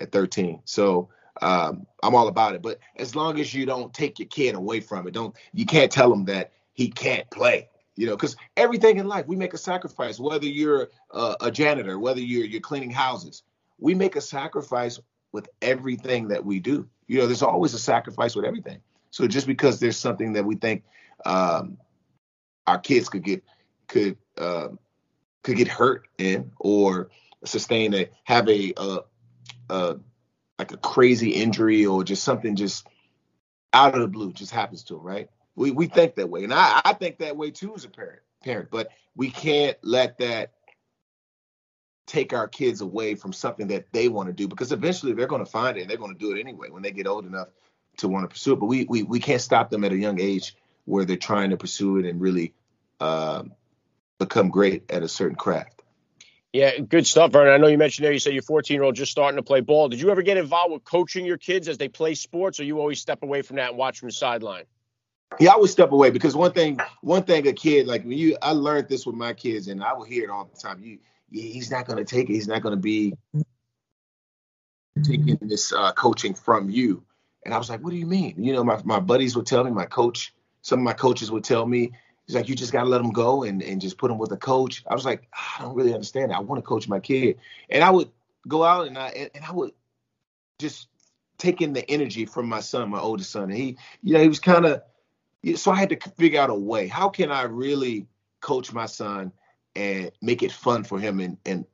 at 0.00 0.10
13. 0.10 0.62
So 0.64 1.10
um, 1.42 1.86
I'm 2.02 2.14
all 2.14 2.28
about 2.28 2.54
it. 2.54 2.62
But 2.62 2.78
as 2.96 3.14
long 3.14 3.38
as 3.38 3.52
you 3.54 3.66
don't 3.66 3.92
take 3.92 4.18
your 4.18 4.28
kid 4.28 4.54
away 4.54 4.80
from 4.80 5.06
it, 5.06 5.12
don't 5.12 5.34
you 5.52 5.66
can't 5.66 5.92
tell 5.92 6.10
them 6.10 6.24
that 6.26 6.52
he 6.80 6.88
can't 6.88 7.28
play. 7.30 7.68
You 7.94 8.06
know, 8.06 8.16
because 8.16 8.36
everything 8.56 8.96
in 8.96 9.06
life 9.06 9.26
we 9.26 9.36
make 9.36 9.52
a 9.52 9.58
sacrifice. 9.58 10.18
Whether 10.18 10.46
you're 10.46 10.88
a, 11.10 11.36
a 11.42 11.50
janitor, 11.50 11.98
whether 11.98 12.20
you're 12.20 12.46
you're 12.46 12.62
cleaning 12.62 12.90
houses, 12.90 13.42
we 13.78 13.94
make 13.94 14.16
a 14.16 14.22
sacrifice 14.22 14.98
with 15.32 15.46
everything 15.60 16.28
that 16.28 16.42
we 16.42 16.58
do. 16.58 16.88
You 17.06 17.18
know, 17.18 17.26
there's 17.26 17.42
always 17.42 17.74
a 17.74 17.78
sacrifice 17.78 18.34
with 18.34 18.46
everything. 18.46 18.78
So 19.10 19.26
just 19.26 19.46
because 19.46 19.78
there's 19.78 19.98
something 19.98 20.32
that 20.32 20.46
we 20.46 20.56
think 20.56 20.84
um, 21.26 21.76
our 22.66 22.78
kids 22.78 23.10
could 23.10 23.24
get 23.24 23.44
could 23.86 24.16
uh, 24.38 24.68
could 25.42 25.58
get 25.58 25.68
hurt 25.68 26.08
in 26.16 26.52
or 26.58 27.10
sustain 27.44 27.92
a 27.92 28.08
have 28.24 28.48
a, 28.48 28.72
a, 28.78 28.98
a 29.68 29.96
like 30.58 30.72
a 30.72 30.78
crazy 30.78 31.30
injury 31.32 31.84
or 31.84 32.04
just 32.04 32.24
something 32.24 32.56
just 32.56 32.86
out 33.74 33.94
of 33.94 34.00
the 34.00 34.08
blue 34.08 34.32
just 34.32 34.52
happens 34.52 34.82
to 34.84 34.94
them, 34.94 35.02
right? 35.02 35.28
We 35.60 35.72
we 35.72 35.88
think 35.88 36.14
that 36.14 36.30
way, 36.30 36.42
and 36.42 36.54
I, 36.54 36.80
I 36.82 36.94
think 36.94 37.18
that 37.18 37.36
way 37.36 37.50
too 37.50 37.74
as 37.74 37.84
a 37.84 37.90
parent. 37.90 38.22
Parent, 38.42 38.70
but 38.70 38.88
we 39.14 39.30
can't 39.30 39.76
let 39.82 40.16
that 40.16 40.52
take 42.06 42.32
our 42.32 42.48
kids 42.48 42.80
away 42.80 43.14
from 43.14 43.34
something 43.34 43.66
that 43.66 43.92
they 43.92 44.08
want 44.08 44.28
to 44.28 44.32
do 44.32 44.48
because 44.48 44.72
eventually 44.72 45.12
they're 45.12 45.26
going 45.26 45.44
to 45.44 45.50
find 45.50 45.76
it 45.76 45.82
and 45.82 45.90
they're 45.90 45.98
going 45.98 46.14
to 46.14 46.18
do 46.18 46.34
it 46.34 46.40
anyway 46.40 46.70
when 46.70 46.82
they 46.82 46.90
get 46.90 47.06
old 47.06 47.26
enough 47.26 47.48
to 47.98 48.08
want 48.08 48.24
to 48.24 48.28
pursue 48.28 48.54
it. 48.54 48.56
But 48.56 48.66
we 48.66 48.86
we 48.86 49.02
we 49.02 49.20
can't 49.20 49.42
stop 49.42 49.68
them 49.68 49.84
at 49.84 49.92
a 49.92 49.98
young 49.98 50.18
age 50.18 50.56
where 50.86 51.04
they're 51.04 51.18
trying 51.18 51.50
to 51.50 51.58
pursue 51.58 51.98
it 51.98 52.06
and 52.06 52.22
really 52.22 52.54
um, 52.98 53.52
become 54.18 54.48
great 54.48 54.90
at 54.90 55.02
a 55.02 55.08
certain 55.08 55.36
craft. 55.36 55.82
Yeah, 56.54 56.78
good 56.78 57.06
stuff, 57.06 57.32
Vernon. 57.32 57.52
I 57.52 57.58
know 57.58 57.66
you 57.66 57.76
mentioned 57.76 58.06
there. 58.06 58.12
You 58.14 58.18
said 58.18 58.32
your 58.32 58.42
14 58.44 58.74
year 58.74 58.82
old 58.82 58.94
just 58.94 59.12
starting 59.12 59.36
to 59.36 59.42
play 59.42 59.60
ball. 59.60 59.90
Did 59.90 60.00
you 60.00 60.10
ever 60.10 60.22
get 60.22 60.38
involved 60.38 60.72
with 60.72 60.84
coaching 60.84 61.26
your 61.26 61.36
kids 61.36 61.68
as 61.68 61.76
they 61.76 61.88
play 61.88 62.14
sports, 62.14 62.60
or 62.60 62.64
you 62.64 62.80
always 62.80 62.98
step 62.98 63.22
away 63.22 63.42
from 63.42 63.56
that 63.56 63.68
and 63.68 63.76
watch 63.78 63.98
from 63.98 64.08
the 64.08 64.14
sideline? 64.14 64.64
Yeah, 65.38 65.52
I 65.52 65.56
would 65.56 65.70
step 65.70 65.92
away 65.92 66.10
because 66.10 66.34
one 66.34 66.52
thing, 66.52 66.78
one 67.02 67.22
thing 67.22 67.46
a 67.46 67.52
kid 67.52 67.86
like 67.86 68.02
when 68.02 68.18
you, 68.18 68.36
I 68.42 68.52
learned 68.52 68.88
this 68.88 69.06
with 69.06 69.14
my 69.14 69.32
kids, 69.32 69.68
and 69.68 69.82
I 69.82 69.92
will 69.92 70.04
hear 70.04 70.24
it 70.24 70.30
all 70.30 70.50
the 70.52 70.60
time. 70.60 70.82
You, 70.82 70.98
he's 71.30 71.70
not 71.70 71.86
going 71.86 71.98
to 71.98 72.04
take 72.04 72.28
it. 72.28 72.32
He's 72.34 72.48
not 72.48 72.62
going 72.62 72.74
to 72.74 72.80
be 72.80 73.14
taking 75.04 75.38
this 75.40 75.72
uh, 75.72 75.92
coaching 75.92 76.34
from 76.34 76.68
you. 76.68 77.02
And 77.44 77.54
I 77.54 77.58
was 77.58 77.70
like, 77.70 77.82
what 77.82 77.90
do 77.90 77.96
you 77.96 78.06
mean? 78.06 78.42
You 78.42 78.52
know, 78.52 78.64
my, 78.64 78.80
my 78.84 79.00
buddies 79.00 79.36
would 79.36 79.46
tell 79.46 79.64
me, 79.64 79.70
my 79.70 79.86
coach, 79.86 80.34
some 80.62 80.80
of 80.80 80.84
my 80.84 80.92
coaches 80.92 81.30
would 81.30 81.44
tell 81.44 81.64
me, 81.64 81.92
he's 82.26 82.36
like, 82.36 82.48
you 82.48 82.54
just 82.54 82.72
got 82.72 82.82
to 82.82 82.88
let 82.88 83.00
him 83.00 83.12
go 83.12 83.44
and, 83.44 83.62
and 83.62 83.80
just 83.80 83.96
put 83.96 84.10
him 84.10 84.18
with 84.18 84.32
a 84.32 84.36
coach. 84.36 84.84
I 84.90 84.94
was 84.94 85.04
like, 85.04 85.26
I 85.32 85.62
don't 85.62 85.74
really 85.74 85.94
understand 85.94 86.30
that. 86.30 86.36
I 86.36 86.40
want 86.40 86.62
to 86.62 86.68
coach 86.68 86.86
my 86.86 87.00
kid. 87.00 87.38
And 87.70 87.82
I 87.82 87.90
would 87.90 88.10
go 88.46 88.62
out 88.62 88.88
and 88.88 88.98
I, 88.98 89.30
and 89.34 89.44
I 89.44 89.52
would 89.52 89.72
just 90.58 90.88
taking 91.38 91.72
the 91.72 91.88
energy 91.90 92.26
from 92.26 92.46
my 92.46 92.60
son, 92.60 92.90
my 92.90 93.00
oldest 93.00 93.30
son. 93.30 93.44
And 93.44 93.54
he, 93.54 93.78
you 94.02 94.12
know, 94.12 94.20
he 94.20 94.28
was 94.28 94.40
kind 94.40 94.66
of, 94.66 94.82
so 95.56 95.70
I 95.70 95.76
had 95.76 95.88
to 95.90 96.10
figure 96.18 96.40
out 96.40 96.50
a 96.50 96.54
way. 96.54 96.86
How 96.86 97.08
can 97.08 97.30
I 97.30 97.42
really 97.42 98.06
coach 98.40 98.72
my 98.72 98.86
son 98.86 99.32
and 99.76 100.10
make 100.20 100.42
it 100.42 100.52
fun 100.52 100.84
for 100.84 100.98
him 100.98 101.20
and, 101.20 101.36
and 101.46 101.64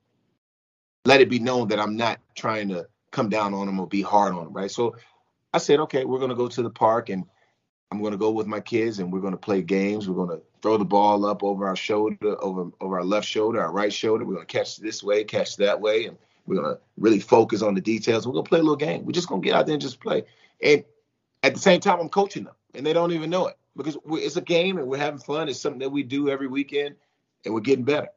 let 1.04 1.20
it 1.20 1.30
be 1.30 1.38
known 1.38 1.68
that 1.68 1.80
I'm 1.80 1.96
not 1.96 2.20
trying 2.34 2.68
to 2.68 2.86
come 3.10 3.28
down 3.28 3.54
on 3.54 3.68
him 3.68 3.80
or 3.80 3.86
be 3.86 4.02
hard 4.02 4.34
on 4.34 4.46
him, 4.46 4.52
right? 4.52 4.70
So 4.70 4.96
I 5.52 5.58
said, 5.58 5.80
okay, 5.80 6.04
we're 6.04 6.18
going 6.18 6.30
to 6.30 6.36
go 6.36 6.48
to 6.48 6.62
the 6.62 6.70
park 6.70 7.08
and 7.08 7.24
I'm 7.90 8.00
going 8.00 8.12
to 8.12 8.18
go 8.18 8.30
with 8.30 8.46
my 8.46 8.60
kids 8.60 8.98
and 8.98 9.12
we're 9.12 9.20
going 9.20 9.32
to 9.32 9.38
play 9.38 9.62
games. 9.62 10.08
We're 10.08 10.26
going 10.26 10.36
to 10.38 10.44
throw 10.60 10.76
the 10.76 10.84
ball 10.84 11.24
up 11.24 11.42
over 11.42 11.66
our 11.66 11.76
shoulder, 11.76 12.36
over 12.42 12.70
over 12.80 12.98
our 12.98 13.04
left 13.04 13.26
shoulder, 13.26 13.62
our 13.62 13.72
right 13.72 13.92
shoulder. 13.92 14.24
We're 14.24 14.34
going 14.34 14.46
to 14.46 14.52
catch 14.52 14.78
this 14.78 15.02
way, 15.02 15.22
catch 15.24 15.56
that 15.58 15.80
way, 15.80 16.06
and 16.06 16.18
we're 16.46 16.56
going 16.56 16.74
to 16.74 16.80
really 16.96 17.20
focus 17.20 17.62
on 17.62 17.74
the 17.74 17.80
details. 17.80 18.26
We're 18.26 18.32
going 18.32 18.44
to 18.44 18.48
play 18.48 18.58
a 18.58 18.62
little 18.62 18.76
game. 18.76 19.04
We're 19.04 19.12
just 19.12 19.28
going 19.28 19.40
to 19.40 19.46
get 19.46 19.54
out 19.54 19.66
there 19.66 19.74
and 19.74 19.82
just 19.82 20.00
play. 20.00 20.24
And 20.62 20.84
at 21.42 21.54
the 21.54 21.60
same 21.60 21.80
time, 21.80 22.00
I'm 22.00 22.08
coaching 22.08 22.44
them, 22.44 22.54
and 22.76 22.86
they 22.86 22.92
don't 22.92 23.12
even 23.12 23.30
know 23.30 23.46
it 23.46 23.56
because 23.76 23.96
it's 24.06 24.36
a 24.36 24.42
game 24.42 24.78
and 24.78 24.86
we're 24.86 24.98
having 24.98 25.20
fun. 25.20 25.48
It's 25.48 25.60
something 25.60 25.80
that 25.80 25.90
we 25.90 26.02
do 26.02 26.28
every 26.28 26.46
weekend, 26.46 26.96
and 27.44 27.54
we're 27.54 27.60
getting 27.60 27.84
better. 27.84 28.08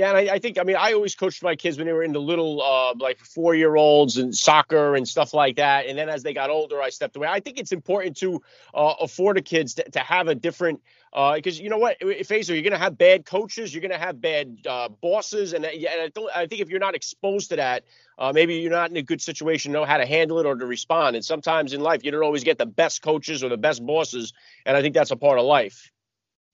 Yeah, 0.00 0.16
and 0.16 0.30
I, 0.30 0.36
I, 0.36 0.38
think 0.38 0.58
I 0.58 0.62
mean 0.62 0.76
I 0.76 0.94
always 0.94 1.14
coached 1.14 1.42
my 1.42 1.54
kids 1.54 1.76
when 1.76 1.86
they 1.86 1.92
were 1.92 2.02
in 2.02 2.14
the 2.14 2.22
little 2.22 2.62
uh, 2.62 2.94
like 2.98 3.18
four 3.18 3.54
year 3.54 3.76
olds 3.76 4.16
and 4.16 4.34
soccer 4.34 4.94
and 4.94 5.06
stuff 5.06 5.34
like 5.34 5.56
that. 5.56 5.84
And 5.88 5.98
then 5.98 6.08
as 6.08 6.22
they 6.22 6.32
got 6.32 6.48
older, 6.48 6.80
I 6.80 6.88
stepped 6.88 7.16
away. 7.16 7.28
I 7.28 7.40
think 7.40 7.58
it's 7.58 7.70
important 7.70 8.16
to 8.16 8.40
uh, 8.72 8.94
afford 8.98 9.36
the 9.36 9.42
kids 9.42 9.74
to, 9.74 9.82
to 9.90 9.98
have 9.98 10.28
a 10.28 10.34
different 10.34 10.80
because 11.10 11.60
uh, 11.60 11.62
you 11.62 11.68
know 11.68 11.76
what, 11.76 12.00
Fazer, 12.00 12.54
you're 12.54 12.62
going 12.62 12.72
to 12.72 12.78
have 12.78 12.96
bad 12.96 13.26
coaches, 13.26 13.74
you're 13.74 13.82
going 13.82 13.90
to 13.90 13.98
have 13.98 14.22
bad 14.22 14.56
uh, 14.66 14.88
bosses, 14.88 15.52
and, 15.52 15.66
and 15.66 15.84
I, 15.84 16.10
I 16.34 16.46
think 16.46 16.62
if 16.62 16.70
you're 16.70 16.78
not 16.78 16.94
exposed 16.94 17.50
to 17.50 17.56
that, 17.56 17.84
uh, 18.16 18.32
maybe 18.32 18.54
you're 18.54 18.70
not 18.70 18.90
in 18.90 18.96
a 18.96 19.02
good 19.02 19.20
situation 19.20 19.72
to 19.72 19.78
know 19.80 19.84
how 19.84 19.98
to 19.98 20.06
handle 20.06 20.38
it 20.38 20.46
or 20.46 20.54
to 20.54 20.64
respond. 20.64 21.16
And 21.16 21.24
sometimes 21.24 21.72
in 21.74 21.80
life, 21.80 22.04
you 22.04 22.12
don't 22.12 22.22
always 22.22 22.44
get 22.44 22.58
the 22.58 22.64
best 22.64 23.02
coaches 23.02 23.42
or 23.42 23.50
the 23.50 23.58
best 23.58 23.84
bosses, 23.84 24.32
and 24.64 24.76
I 24.76 24.82
think 24.82 24.94
that's 24.94 25.10
a 25.10 25.16
part 25.16 25.38
of 25.38 25.44
life. 25.44 25.90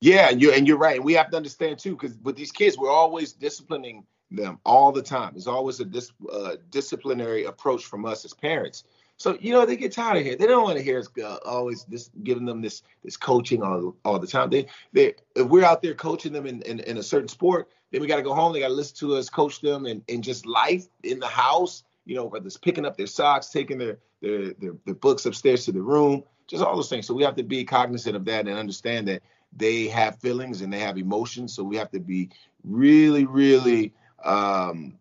Yeah, 0.00 0.28
and 0.30 0.40
you're 0.40 0.52
and 0.52 0.66
you're 0.66 0.76
right. 0.76 0.96
And 0.96 1.04
we 1.04 1.14
have 1.14 1.30
to 1.30 1.36
understand 1.36 1.78
too, 1.78 1.92
because 1.92 2.16
with 2.22 2.36
these 2.36 2.52
kids, 2.52 2.76
we're 2.76 2.90
always 2.90 3.32
disciplining 3.32 4.04
them 4.30 4.58
all 4.64 4.92
the 4.92 5.02
time. 5.02 5.32
It's 5.36 5.46
always 5.46 5.80
a 5.80 5.84
dis, 5.84 6.12
uh, 6.30 6.56
disciplinary 6.70 7.44
approach 7.44 7.84
from 7.84 8.04
us 8.04 8.24
as 8.24 8.34
parents. 8.34 8.84
So 9.18 9.38
you 9.40 9.52
know 9.52 9.64
they 9.64 9.76
get 9.76 9.92
tired 9.92 10.18
of 10.18 10.24
here. 10.24 10.36
They 10.36 10.46
don't 10.46 10.64
want 10.64 10.76
to 10.76 10.84
hear 10.84 10.98
us 10.98 11.08
uh, 11.22 11.38
always 11.46 11.84
this 11.84 12.10
giving 12.22 12.44
them 12.44 12.60
this 12.60 12.82
this 13.02 13.16
coaching 13.16 13.62
all, 13.62 13.96
all 14.04 14.18
the 14.18 14.26
time. 14.26 14.50
They 14.50 14.66
they 14.92 15.14
if 15.34 15.46
we're 15.46 15.64
out 15.64 15.80
there 15.80 15.94
coaching 15.94 16.32
them 16.32 16.46
in, 16.46 16.60
in, 16.62 16.80
in 16.80 16.98
a 16.98 17.02
certain 17.02 17.28
sport, 17.28 17.70
then 17.90 18.02
we 18.02 18.06
got 18.06 18.16
to 18.16 18.22
go 18.22 18.34
home. 18.34 18.52
They 18.52 18.60
got 18.60 18.68
to 18.68 18.74
listen 18.74 18.96
to 19.08 19.16
us 19.16 19.30
coach 19.30 19.62
them 19.62 19.86
and 19.86 20.02
in 20.08 20.20
just 20.20 20.44
life 20.44 20.86
in 21.02 21.18
the 21.18 21.26
house. 21.26 21.84
You 22.04 22.16
know, 22.16 22.26
whether 22.26 22.46
it's 22.46 22.58
picking 22.58 22.84
up 22.84 22.98
their 22.98 23.06
socks, 23.06 23.48
taking 23.48 23.78
their 23.78 23.98
their 24.20 24.52
their, 24.54 24.72
their 24.84 24.94
books 24.94 25.24
upstairs 25.24 25.64
to 25.64 25.72
the 25.72 25.80
room, 25.80 26.22
just 26.46 26.62
all 26.62 26.76
those 26.76 26.90
things. 26.90 27.06
So 27.06 27.14
we 27.14 27.22
have 27.22 27.36
to 27.36 27.42
be 27.42 27.64
cognizant 27.64 28.16
of 28.16 28.26
that 28.26 28.46
and 28.46 28.58
understand 28.58 29.08
that 29.08 29.22
they 29.56 29.88
have 29.88 30.20
feelings 30.20 30.60
and 30.60 30.72
they 30.72 30.80
have 30.80 30.98
emotions. 30.98 31.54
So 31.54 31.64
we 31.64 31.76
have 31.76 31.90
to 31.92 32.00
be 32.00 32.30
really, 32.64 33.24
really 33.24 33.94
um, 34.24 34.98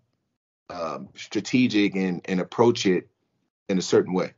um, 0.70 1.10
strategic 1.16 1.96
and, 1.96 2.22
and 2.26 2.40
approach 2.40 2.86
it 2.86 3.08
in 3.70 3.78
a 3.78 3.82
certain 3.82 4.14
way. 4.14 4.34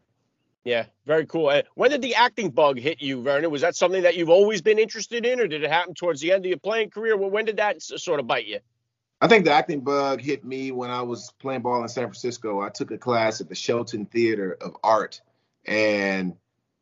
Yeah, 0.63 0.87
very 1.05 1.25
cool. 1.25 1.61
When 1.75 1.91
did 1.91 2.01
the 2.01 2.15
acting 2.15 2.49
bug 2.49 2.77
hit 2.77 3.01
you, 3.01 3.21
Vernon? 3.21 3.49
Was 3.51 3.61
that 3.61 3.75
something 3.75 4.03
that 4.03 4.17
you've 4.17 4.29
always 4.29 4.61
been 4.61 4.79
interested 4.79 5.25
in, 5.25 5.39
or 5.39 5.47
did 5.47 5.63
it 5.63 5.71
happen 5.71 5.93
towards 5.93 6.19
the 6.19 6.33
end 6.33 6.43
of 6.43 6.49
your 6.49 6.59
playing 6.59 6.89
career? 6.89 7.15
Well, 7.15 7.29
when 7.29 7.45
did 7.45 7.57
that 7.57 7.81
sort 7.81 8.19
of 8.19 8.27
bite 8.27 8.47
you? 8.47 8.59
I 9.21 9.29
think 9.29 9.45
the 9.45 9.51
acting 9.51 9.79
bug 9.79 10.21
hit 10.21 10.43
me 10.43 10.71
when 10.71 10.91
I 10.91 11.01
was 11.01 11.31
playing 11.39 11.61
ball 11.61 11.81
in 11.81 11.87
San 11.87 12.03
Francisco. 12.03 12.61
I 12.61 12.69
took 12.69 12.91
a 12.91 12.97
class 12.97 13.39
at 13.39 13.47
the 13.47 13.55
Shelton 13.55 14.05
Theater 14.05 14.57
of 14.59 14.75
Art, 14.83 15.21
and 15.65 16.35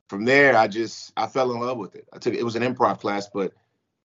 from 0.08 0.26
there, 0.26 0.56
I 0.56 0.68
just 0.68 1.12
I 1.18 1.28
fell 1.28 1.52
in 1.52 1.60
love 1.60 1.78
with 1.78 1.96
it. 1.96 2.08
I 2.14 2.18
took 2.18 2.34
it 2.34 2.44
was 2.44 2.56
an 2.56 2.64
improv 2.64 3.00
class, 3.00 3.30
but 3.34 3.53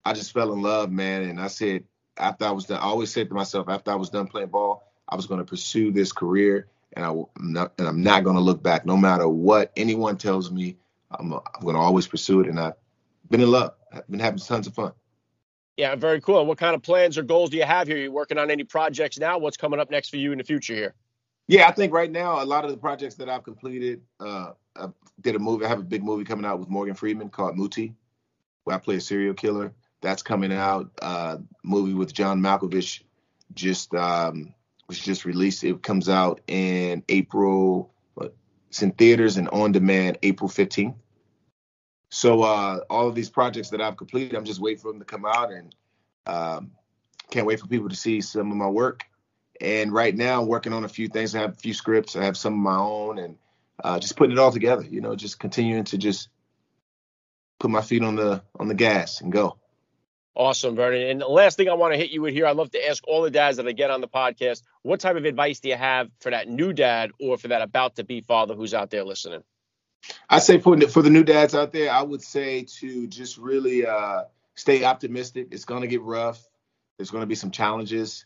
I 0.05 0.13
just 0.13 0.33
fell 0.33 0.53
in 0.53 0.61
love, 0.61 0.91
man. 0.91 1.23
And 1.23 1.39
I 1.39 1.47
said 1.47 1.83
after 2.17 2.45
I 2.45 2.51
was 2.51 2.65
done, 2.65 2.79
I 2.79 2.83
always 2.83 3.11
said 3.11 3.29
to 3.29 3.35
myself 3.35 3.69
after 3.69 3.91
I 3.91 3.95
was 3.95 4.09
done 4.09 4.27
playing 4.27 4.49
ball, 4.49 4.83
I 5.07 5.15
was 5.15 5.27
going 5.27 5.39
to 5.39 5.45
pursue 5.45 5.91
this 5.91 6.11
career, 6.11 6.67
and 6.93 7.05
I, 7.05 7.09
am 7.09 7.27
not 7.37 7.73
and 7.77 7.87
I'm 7.87 8.01
not 8.01 8.23
going 8.23 8.35
to 8.35 8.41
look 8.41 8.63
back, 8.63 8.85
no 8.85 8.97
matter 8.97 9.27
what 9.27 9.71
anyone 9.75 10.17
tells 10.17 10.51
me. 10.51 10.77
I'm 11.11 11.33
I'm 11.33 11.41
going 11.61 11.75
to 11.75 11.81
always 11.81 12.07
pursue 12.07 12.41
it, 12.41 12.47
and 12.47 12.59
I've 12.59 12.75
been 13.29 13.41
in 13.41 13.51
love. 13.51 13.73
I've 13.91 14.07
been 14.07 14.19
having 14.19 14.39
tons 14.39 14.67
of 14.67 14.73
fun. 14.73 14.93
Yeah, 15.77 15.95
very 15.95 16.21
cool. 16.21 16.45
What 16.45 16.57
kind 16.57 16.75
of 16.75 16.83
plans 16.83 17.17
or 17.17 17.23
goals 17.23 17.49
do 17.49 17.57
you 17.57 17.63
have 17.63 17.87
here? 17.87 17.97
Are 17.97 18.01
you 18.01 18.11
working 18.11 18.37
on 18.37 18.51
any 18.51 18.63
projects 18.63 19.17
now? 19.17 19.37
What's 19.37 19.57
coming 19.57 19.79
up 19.79 19.89
next 19.89 20.09
for 20.09 20.17
you 20.17 20.31
in 20.31 20.37
the 20.37 20.43
future 20.43 20.75
here? 20.75 20.93
Yeah, 21.47 21.67
I 21.67 21.71
think 21.71 21.91
right 21.91 22.11
now 22.11 22.41
a 22.41 22.45
lot 22.45 22.65
of 22.65 22.71
the 22.71 22.77
projects 22.77 23.15
that 23.15 23.29
I've 23.29 23.43
completed, 23.43 24.01
uh, 24.19 24.51
I 24.75 24.87
did 25.19 25.35
a 25.35 25.39
movie. 25.39 25.65
I 25.65 25.69
have 25.69 25.79
a 25.79 25.83
big 25.83 26.03
movie 26.03 26.23
coming 26.23 26.45
out 26.45 26.59
with 26.59 26.69
Morgan 26.69 26.95
Freeman 26.95 27.29
called 27.29 27.57
Muti, 27.57 27.93
where 28.63 28.75
I 28.75 28.79
play 28.79 28.95
a 28.95 29.01
serial 29.01 29.33
killer. 29.33 29.73
That's 30.01 30.23
coming 30.23 30.53
out. 30.53 30.91
Uh, 31.01 31.37
movie 31.63 31.93
with 31.93 32.13
John 32.13 32.41
Malkovich 32.41 33.03
just 33.53 33.93
um, 33.93 34.53
was 34.87 34.99
just 34.99 35.25
released. 35.25 35.63
It 35.63 35.83
comes 35.83 36.09
out 36.09 36.41
in 36.47 37.03
April. 37.09 37.93
It's 38.69 38.81
in 38.81 38.91
theaters 38.91 39.35
and 39.35 39.49
on 39.49 39.73
demand 39.73 40.17
April 40.23 40.49
15th. 40.49 40.95
So 42.09 42.43
uh, 42.43 42.79
all 42.89 43.07
of 43.07 43.15
these 43.15 43.29
projects 43.29 43.69
that 43.71 43.81
I've 43.81 43.97
completed, 43.97 44.33
I'm 44.33 44.45
just 44.45 44.61
waiting 44.61 44.81
for 44.81 44.91
them 44.91 44.99
to 44.99 45.05
come 45.05 45.25
out, 45.25 45.51
and 45.51 45.75
um, 46.25 46.71
can't 47.29 47.45
wait 47.45 47.59
for 47.59 47.67
people 47.67 47.89
to 47.89 47.95
see 47.95 48.21
some 48.21 48.49
of 48.49 48.57
my 48.57 48.67
work 48.67 49.05
and 49.61 49.93
right 49.93 50.15
now, 50.15 50.41
I'm 50.41 50.47
working 50.47 50.73
on 50.73 50.83
a 50.83 50.89
few 50.89 51.07
things. 51.07 51.35
I 51.35 51.41
have 51.41 51.53
a 51.53 51.57
few 51.57 51.73
scripts. 51.73 52.15
I 52.15 52.23
have 52.23 52.35
some 52.35 52.53
of 52.53 52.59
my 52.59 52.77
own, 52.77 53.19
and 53.19 53.37
uh, 53.83 53.99
just 53.99 54.15
putting 54.15 54.33
it 54.33 54.39
all 54.39 54.51
together. 54.51 54.83
You 54.83 55.01
know, 55.01 55.15
just 55.15 55.39
continuing 55.39 55.83
to 55.85 55.97
just 55.97 56.29
put 57.59 57.71
my 57.71 57.81
feet 57.81 58.03
on 58.03 58.15
the 58.15 58.41
on 58.59 58.67
the 58.67 58.73
gas 58.73 59.21
and 59.21 59.31
go. 59.31 59.57
Awesome, 60.33 60.75
Vernon. 60.75 61.09
And 61.09 61.21
the 61.21 61.27
last 61.27 61.57
thing 61.57 61.67
I 61.67 61.73
want 61.73 61.93
to 61.93 61.97
hit 61.97 62.11
you 62.11 62.21
with 62.21 62.33
here, 62.33 62.45
I'd 62.45 62.55
love 62.55 62.71
to 62.71 62.87
ask 62.87 63.05
all 63.05 63.21
the 63.21 63.29
dads 63.29 63.57
that 63.57 63.67
I 63.67 63.73
get 63.73 63.91
on 63.91 63.99
the 63.99 64.07
podcast, 64.07 64.63
what 64.81 65.01
type 65.01 65.17
of 65.17 65.25
advice 65.25 65.59
do 65.59 65.67
you 65.67 65.75
have 65.75 66.09
for 66.21 66.31
that 66.31 66.47
new 66.47 66.71
dad 66.71 67.11
or 67.19 67.37
for 67.37 67.49
that 67.49 67.61
about 67.61 67.97
to 67.97 68.05
be 68.05 68.21
father 68.21 68.55
who's 68.55 68.73
out 68.73 68.89
there 68.91 69.03
listening? 69.03 69.43
I 70.29 70.39
say 70.39 70.59
for 70.59 70.79
for 70.87 71.01
the 71.01 71.09
new 71.09 71.23
dads 71.23 71.53
out 71.53 71.73
there, 71.73 71.91
I 71.91 72.01
would 72.01 72.21
say 72.21 72.63
to 72.79 73.07
just 73.07 73.37
really 73.37 73.85
uh, 73.85 74.23
stay 74.55 74.83
optimistic. 74.83 75.49
It's 75.51 75.65
going 75.65 75.81
to 75.81 75.87
get 75.87 76.01
rough. 76.01 76.41
There's 76.97 77.11
going 77.11 77.21
to 77.21 77.27
be 77.27 77.35
some 77.35 77.51
challenges 77.51 78.25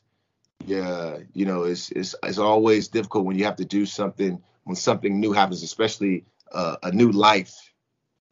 yeah, 0.64 1.18
you 1.34 1.46
know, 1.46 1.64
it's 1.64 1.92
it's 1.92 2.16
it's 2.24 2.38
always 2.38 2.88
difficult 2.88 3.26
when 3.26 3.38
you 3.38 3.46
have 3.46 3.58
to 3.58 3.66
do 3.66 3.86
something 3.86 4.42
when 4.66 4.76
something 4.76 5.20
new 5.20 5.32
happens, 5.32 5.64
especially 5.64 6.26
uh, 6.52 6.76
a 6.84 6.92
new 6.92 7.12
life 7.12 7.56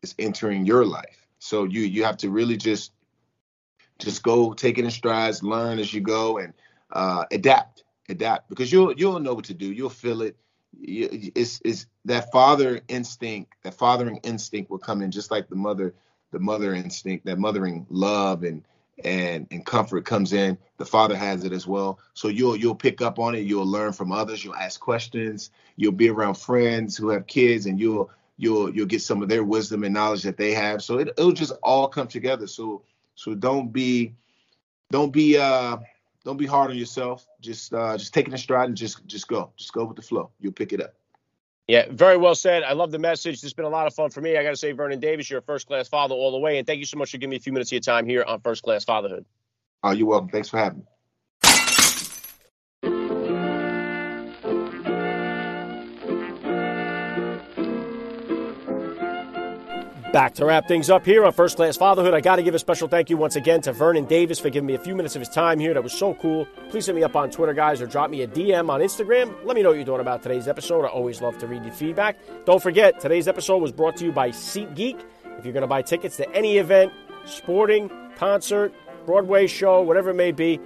is 0.01 0.13
entering 0.19 0.65
your 0.65 0.85
life. 0.85 1.27
So 1.39 1.63
you 1.63 1.81
you 1.81 2.03
have 2.03 2.17
to 2.17 2.29
really 2.29 2.57
just 2.57 2.91
just 3.99 4.23
go 4.23 4.53
take 4.53 4.77
it 4.77 4.85
in 4.85 4.91
strides, 4.91 5.43
learn 5.43 5.79
as 5.79 5.93
you 5.93 6.01
go, 6.01 6.37
and 6.39 6.53
uh, 6.91 7.25
adapt, 7.31 7.83
adapt 8.09 8.49
because 8.49 8.71
you'll 8.71 8.93
you'll 8.93 9.19
know 9.19 9.33
what 9.33 9.45
to 9.45 9.53
do. 9.53 9.71
You'll 9.71 9.89
feel 9.89 10.21
it. 10.21 10.35
It's 10.81 11.61
it's 11.63 11.85
that 12.05 12.31
father 12.31 12.81
instinct, 12.87 13.53
that 13.63 13.75
fathering 13.75 14.17
instinct 14.23 14.71
will 14.71 14.79
come 14.79 15.01
in 15.01 15.11
just 15.11 15.31
like 15.31 15.47
the 15.47 15.55
mother, 15.55 15.93
the 16.31 16.39
mother 16.39 16.73
instinct, 16.73 17.25
that 17.25 17.37
mothering 17.37 17.85
love 17.89 18.43
and 18.43 18.63
and 19.03 19.47
and 19.51 19.65
comfort 19.65 20.06
comes 20.06 20.34
in. 20.34 20.58
The 20.77 20.86
father 20.86 21.15
has 21.15 21.43
it 21.43 21.51
as 21.51 21.67
well. 21.67 21.99
So 22.13 22.27
you'll 22.27 22.56
you'll 22.56 22.75
pick 22.75 23.01
up 23.01 23.19
on 23.19 23.36
it. 23.36 23.39
You'll 23.39 23.65
learn 23.65 23.93
from 23.93 24.12
others. 24.12 24.43
You'll 24.43 24.56
ask 24.56 24.79
questions. 24.79 25.51
You'll 25.75 25.91
be 25.91 26.10
around 26.10 26.36
friends 26.36 26.95
who 26.95 27.10
have 27.10 27.27
kids 27.27 27.65
and 27.65 27.79
you'll 27.79 28.12
you'll 28.38 28.73
you'll 28.73 28.88
get 28.88 29.01
some 29.01 29.21
of 29.23 29.29
their 29.29 29.43
wisdom 29.43 29.84
and 29.84 29.93
knowledge 29.93 30.23
that 30.23 30.38
they 30.38 30.53
have. 30.53 30.84
So 30.84 30.99
it, 30.99 31.10
it'll 31.17 31.32
just 31.32 31.53
all 31.63 31.88
come 31.88 32.08
together. 32.08 32.47
So 32.47 32.84
so 33.15 33.34
don't 33.34 33.71
be 33.71 34.13
don't 34.91 35.12
be 35.12 35.38
uh 35.38 35.77
don't 36.23 36.38
be 36.38 36.45
hard 36.45 36.71
on 36.71 36.77
yourself. 36.77 37.27
Just 37.41 37.73
uh 37.73 37.97
just 37.97 38.13
take 38.13 38.27
it 38.27 38.32
in 38.32 38.38
stride 38.38 38.69
and 38.69 38.77
just 38.77 39.06
just 39.08 39.27
go. 39.27 39.51
Just 39.58 39.73
go 39.73 39.86
with 39.86 39.95
the 39.95 40.03
flow. 40.03 40.29
You'll 40.39 40.53
pick 40.53 40.73
it 40.73 40.82
up 40.82 40.93
yeah, 41.67 41.86
very 41.89 42.17
well 42.17 42.36
said. 42.36 42.63
I 42.63 42.73
love 42.73 42.91
the 42.91 42.99
message. 42.99 43.36
This 43.36 43.43
has 43.43 43.54
been 43.54 43.65
a 43.65 43.69
lot 43.69 43.88
of 43.88 43.93
fun 43.93 44.10
for 44.10 44.21
me. 44.21 44.38
I 44.38 44.43
got 44.43 44.49
to 44.49 44.58
say, 44.58 44.71
Vernon 44.73 44.99
Davis, 44.99 45.30
you're 45.30 45.39
a 45.39 45.43
first 45.43 45.67
class 45.67 45.88
father 45.88 46.13
all 46.13 46.32
the 46.32 46.38
way. 46.38 46.58
And 46.58 46.67
thank 46.67 46.80
you 46.80 46.86
so 46.86 46.97
much 46.97 47.12
for 47.12 47.17
giving 47.17 47.32
me 47.32 47.38
a 47.38 47.39
few 47.39 47.54
minutes 47.54 47.69
of 47.69 47.73
your 47.73 47.82
time 47.82 48.06
here 48.06 48.23
on 48.23 48.41
First 48.41 48.63
Class 48.63 48.84
Fatherhood. 48.84 49.26
Oh, 49.84 49.91
you're 49.91 50.08
welcome. 50.08 50.30
Thanks 50.30 50.49
for 50.49 50.58
having 50.58 50.80
me. 50.80 50.86
Back 60.13 60.36
to 60.36 60.45
wrap 60.45 60.67
things 60.67 60.91
up 60.91 61.08
here 61.08 61.26
on 61.26 61.34
First 61.34 61.56
Class 61.56 61.76
Fatherhood. 61.76 62.13
I 62.13 62.21
got 62.21 62.36
to 62.36 62.43
give 62.43 62.54
a 62.54 62.60
special 62.60 62.88
thank 62.88 63.10
you 63.10 63.17
once 63.17 63.36
again 63.36 63.62
to 63.62 63.73
Vernon 63.73 64.06
Davis 64.06 64.38
for 64.38 64.52
giving 64.52 64.67
me 64.67 64.76
a 64.76 64.80
few 64.80 64.93
minutes 64.93 65.15
of 65.15 65.21
his 65.21 65.30
time 65.30 65.58
here. 65.58 65.73
That 65.73 65.82
was 65.82 65.91
so 65.91 66.13
cool. 66.13 66.45
Please 66.69 66.86
hit 66.86 66.93
me 66.93 67.02
up 67.02 67.15
on 67.15 67.32
Twitter, 67.32 67.52
guys, 67.56 67.82
or 67.82 67.88
drop 67.88 68.12
me 68.12 68.21
a 68.21 68.28
DM 68.28 68.69
on 68.69 68.80
Instagram. 68.80 69.34
Let 69.43 69.56
me 69.56 69.63
know 69.63 69.69
what 69.69 69.76
you're 69.78 69.86
doing 69.86 70.02
about 70.02 70.21
today's 70.21 70.47
episode. 70.47 70.86
I 70.86 70.89
always 70.89 71.19
love 71.19 71.39
to 71.39 71.47
read 71.47 71.63
your 71.63 71.73
feedback. 71.73 72.19
Don't 72.45 72.62
forget, 72.62 72.99
today's 72.99 73.28
episode 73.28 73.58
was 73.58 73.71
brought 73.71 73.97
to 73.97 74.06
you 74.06 74.12
by 74.12 74.30
SeatGeek. 74.30 75.04
If 75.39 75.45
you're 75.45 75.52
going 75.54 75.62
to 75.62 75.67
buy 75.67 75.82
tickets 75.82 76.15
to 76.17 76.32
any 76.32 76.60
event, 76.60 76.93
sporting, 77.26 77.89
concert, 78.15 78.71
Broadway 79.08 79.47
show, 79.47 79.82
whatever 79.82 80.12
it 80.12 80.15
may 80.15 80.32
be, 80.32 80.60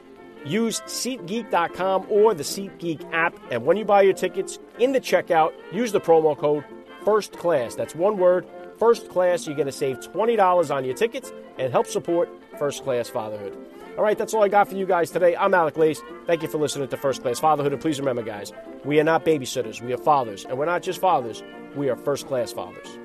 use 0.46 0.82
SeatGeek.com 0.82 2.08
or 2.10 2.34
the 2.34 2.44
SeatGeek 2.44 3.14
app. 3.14 3.34
And 3.50 3.66
when 3.66 3.78
you 3.78 3.86
buy 3.86 4.02
your 4.02 4.14
tickets 4.14 4.60
in 4.78 4.92
the 4.92 5.00
checkout, 5.00 5.54
use 5.72 5.94
the 5.94 6.02
promo 6.02 6.38
code 6.38 6.66
First 7.06 7.32
Class. 7.32 7.74
That's 7.76 7.96
one 7.96 8.18
word, 8.18 8.46
First 8.78 9.10
Class. 9.10 9.48
You're 9.48 9.56
going 9.56 9.68
to 9.68 9.72
save 9.72 10.00
$20 10.00 10.76
on 10.76 10.86
your 10.86 10.96
tickets 10.96 11.32
and 11.58 11.72
help 11.72 11.88
support 11.88 12.30
First 12.58 12.84
Class 12.84 13.10
Fatherhood. 13.10 13.58
All 13.98 14.04
right, 14.04 14.18
that's 14.18 14.34
all 14.34 14.44
I 14.44 14.48
got 14.48 14.68
for 14.68 14.76
you 14.76 14.86
guys 14.86 15.10
today. 15.10 15.36
I'm 15.36 15.54
Alec 15.54 15.76
Lace. 15.78 16.02
Thank 16.28 16.44
you 16.44 16.48
for 16.48 16.60
listening 16.60 16.88
to 16.88 16.98
First 16.98 17.24
Class 17.24 17.40
Fatherhood. 17.40 17.74
And 17.74 17.82
please 17.82 18.00
remember, 18.00 18.22
guys, 18.22 18.54
we 18.86 19.00
are 19.00 19.04
not 19.04 19.26
babysitters. 19.26 19.82
We 19.82 19.92
are 19.94 19.98
fathers. 19.98 20.46
And 20.46 20.58
we're 20.58 20.66
not 20.66 20.84
just 20.84 21.02
fathers, 21.02 21.42
we 21.76 21.90
are 21.90 21.96
first 21.96 22.28
class 22.28 22.52
fathers. 22.52 23.00